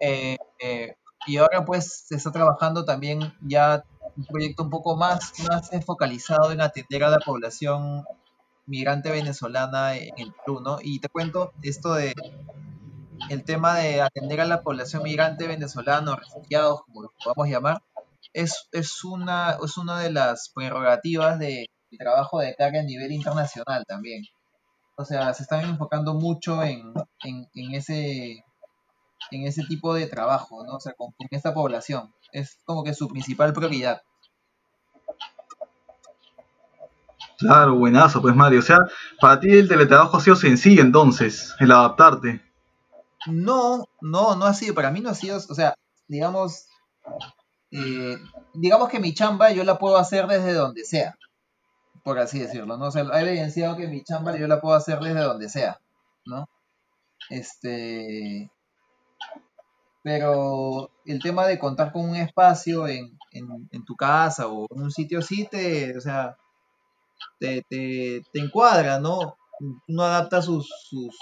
[0.00, 0.96] Eh, eh,
[1.26, 3.84] y ahora pues se está trabajando también ya
[4.16, 8.04] un proyecto un poco más, más focalizado en atender a la población
[8.66, 10.78] migrante venezolana en el Perú, ¿no?
[10.82, 12.14] Y te cuento esto de
[13.28, 17.82] el tema de atender a la población migrante venezolana, refugiados, como los podamos llamar,
[18.32, 21.68] es, es, una, es una de las prerrogativas del
[21.98, 24.24] trabajo de carga a nivel internacional también.
[24.96, 26.92] O sea, se están enfocando mucho en,
[27.24, 28.44] en, en ese
[29.32, 30.74] en ese tipo de trabajo, ¿no?
[30.74, 32.12] O sea, con, esta población.
[32.32, 34.02] Es como que su principal prioridad.
[37.38, 38.60] Claro, buenazo, pues Mario.
[38.60, 38.78] O sea,
[39.20, 42.40] para ti el teletrabajo ha sido sencillo entonces, el adaptarte.
[43.26, 45.74] No, no, no ha sido, para mí no ha sido, o sea,
[46.08, 46.66] digamos,
[47.70, 48.18] eh,
[48.54, 51.16] digamos que mi chamba yo la puedo hacer desde donde sea,
[52.02, 52.86] por así decirlo, ¿no?
[52.86, 55.80] O sea, ha evidenciado que mi chamba yo la puedo hacer desde donde sea,
[56.26, 56.48] ¿no?
[57.30, 58.50] Este,
[60.02, 63.16] pero el tema de contar con un espacio en,
[63.86, 66.36] tu casa o en un sitio así, te, o sea,
[67.38, 69.36] te, te, encuadra, ¿no?
[69.88, 71.16] Uno adapta sus, sus,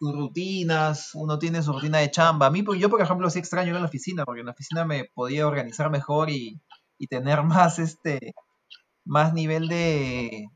[0.00, 2.46] rutinas, uno tiene su rutina de chamba.
[2.46, 4.84] A mí, yo por ejemplo, sí extraño ir a la oficina, porque en la oficina
[4.84, 6.58] me podía organizar mejor y,
[7.10, 8.34] tener más, este,
[9.04, 10.48] más nivel de,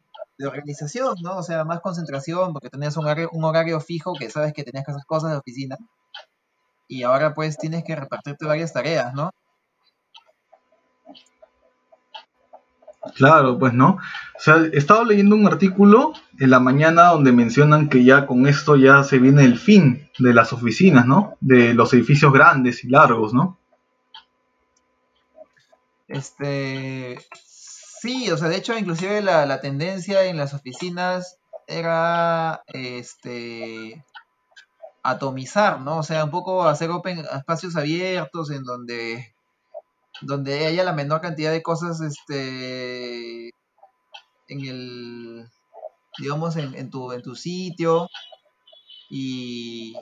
[0.44, 1.38] organización, ¿no?
[1.38, 4.84] O sea, más concentración, porque tenías un horario, un horario fijo que sabes que tenías
[4.84, 5.76] que hacer cosas de oficina
[6.88, 9.30] y ahora pues tienes que repartirte varias tareas, ¿no?
[13.14, 13.98] Claro, pues no.
[14.36, 18.46] O sea, he estado leyendo un artículo en la mañana donde mencionan que ya con
[18.46, 21.36] esto ya se viene el fin de las oficinas, ¿no?
[21.40, 23.58] De los edificios grandes y largos, ¿no?
[26.08, 34.04] Este, sí, o sea, de hecho, inclusive la, la tendencia en las oficinas era, este,
[35.10, 35.98] atomizar, ¿no?
[35.98, 39.34] O sea, un poco hacer open, espacios abiertos en donde,
[40.22, 43.48] donde haya la menor cantidad de cosas, este,
[44.48, 45.48] en el,
[46.18, 48.08] digamos, en, tu, en tu sitio
[49.08, 49.96] y,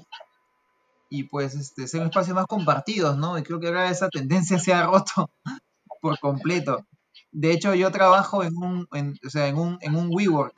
[1.10, 3.38] y pues, este, ser espacios más compartidos, ¿no?
[3.38, 5.30] Y creo que ahora esa tendencia se ha roto
[6.00, 6.86] por completo.
[7.32, 10.54] De hecho, yo trabajo en un, o sea, en un, en un WeWork,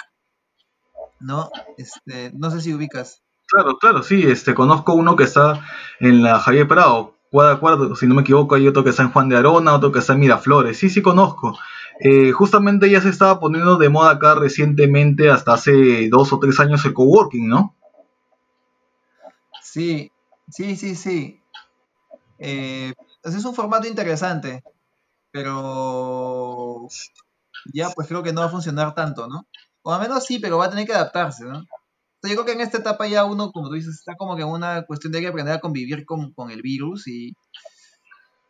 [1.20, 1.50] ¿no?
[1.78, 3.22] Este, no sé si ubicas.
[3.46, 5.64] Claro, claro, sí, este, conozco uno que está
[6.00, 9.28] en la Javier Prado, cuadra si no me equivoco, hay otro que está en Juan
[9.28, 11.56] de Arona, otro que está en Miraflores, sí, sí conozco.
[12.00, 16.58] Eh, justamente ya se estaba poniendo de moda acá recientemente, hasta hace dos o tres
[16.60, 17.74] años, el coworking, ¿no?
[19.62, 20.10] Sí,
[20.50, 21.40] sí, sí, sí.
[22.38, 22.92] Eh,
[23.22, 24.62] es un formato interesante,
[25.30, 26.86] pero
[27.72, 29.46] ya pues creo que no va a funcionar tanto, ¿no?
[29.82, 31.64] O al menos sí, pero va a tener que adaptarse, ¿no?
[32.26, 34.48] Yo creo que en esta etapa ya uno, como tú dices, está como que en
[34.48, 37.34] una cuestión de que aprender a convivir con, el virus y,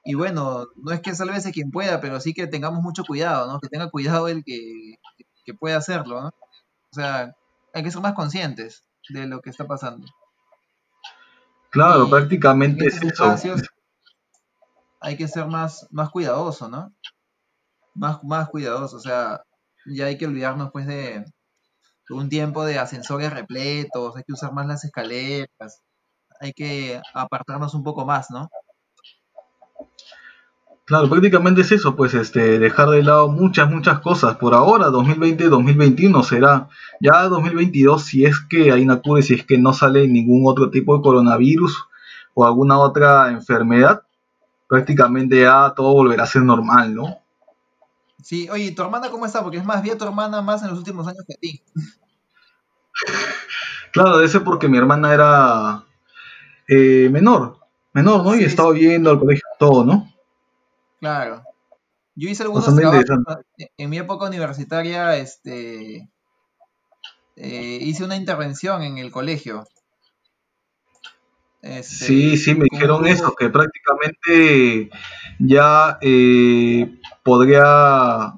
[0.04, 3.58] y bueno, no es que salvese quien pueda, pero sí que tengamos mucho cuidado, ¿no?
[3.60, 4.96] Que tenga cuidado el que,
[5.44, 6.28] que pueda hacerlo, ¿no?
[6.28, 7.34] O sea,
[7.74, 10.06] hay que ser más conscientes de lo que está pasando.
[11.70, 13.36] Claro, prácticamente es eso.
[15.00, 16.92] Hay que ser más, más cuidadoso, ¿no?
[17.94, 19.42] Más, más cuidadoso, o sea,
[19.86, 21.24] ya hay que olvidarnos pues de
[22.10, 25.82] un tiempo de ascensores repletos, hay que usar más las escaleras,
[26.40, 28.48] hay que apartarnos un poco más, ¿no?
[30.86, 34.36] Claro, prácticamente es eso, pues este, dejar de lado muchas, muchas cosas.
[34.36, 36.68] Por ahora, 2020-2021 será
[37.00, 40.70] ya 2022 si es que hay una cura, si es que no sale ningún otro
[40.70, 41.88] tipo de coronavirus
[42.34, 44.02] o alguna otra enfermedad,
[44.68, 47.18] prácticamente ya todo volverá a ser normal, ¿no?
[48.22, 49.42] Sí, oye, ¿tu hermana cómo está?
[49.42, 51.62] Porque es más, vi a tu hermana más en los últimos años que a ti.
[53.92, 55.84] Claro, ser porque mi hermana era
[56.68, 57.60] eh, menor,
[57.94, 58.36] menor, ¿no?
[58.36, 60.12] y estaba viendo al colegio todo, ¿no?
[61.00, 61.42] Claro.
[62.14, 63.04] Yo hice algunos trabajos
[63.56, 66.10] en mi época universitaria, este,
[67.36, 69.66] eh, hice una intervención en el colegio.
[71.62, 74.90] Este, sí, sí, me dijeron eso, que prácticamente
[75.38, 78.32] ya eh, podría...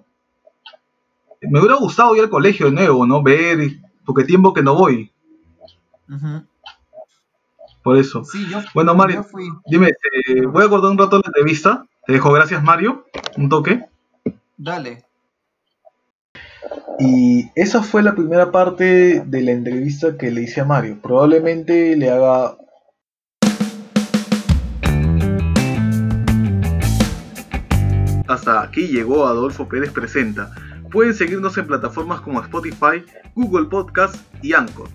[1.42, 3.22] Me hubiera gustado ir al colegio de nuevo, ¿no?
[3.22, 3.58] Ver,
[4.04, 5.12] porque tiempo que no voy.
[7.84, 8.24] Por eso.
[8.74, 9.24] bueno, Mario,
[9.66, 13.04] dime, eh, voy a cortar un rato la entrevista te dejo gracias, Mario.
[13.36, 13.84] Un toque.
[14.56, 15.04] Dale.
[16.98, 21.02] Y esa fue la primera parte de la entrevista que le hice a Mario.
[21.02, 22.56] Probablemente le haga
[28.28, 30.52] Hasta aquí llegó Adolfo Pérez Presenta.
[30.92, 33.04] Pueden seguirnos en plataformas como Spotify,
[33.34, 34.88] Google Podcast y Anchor.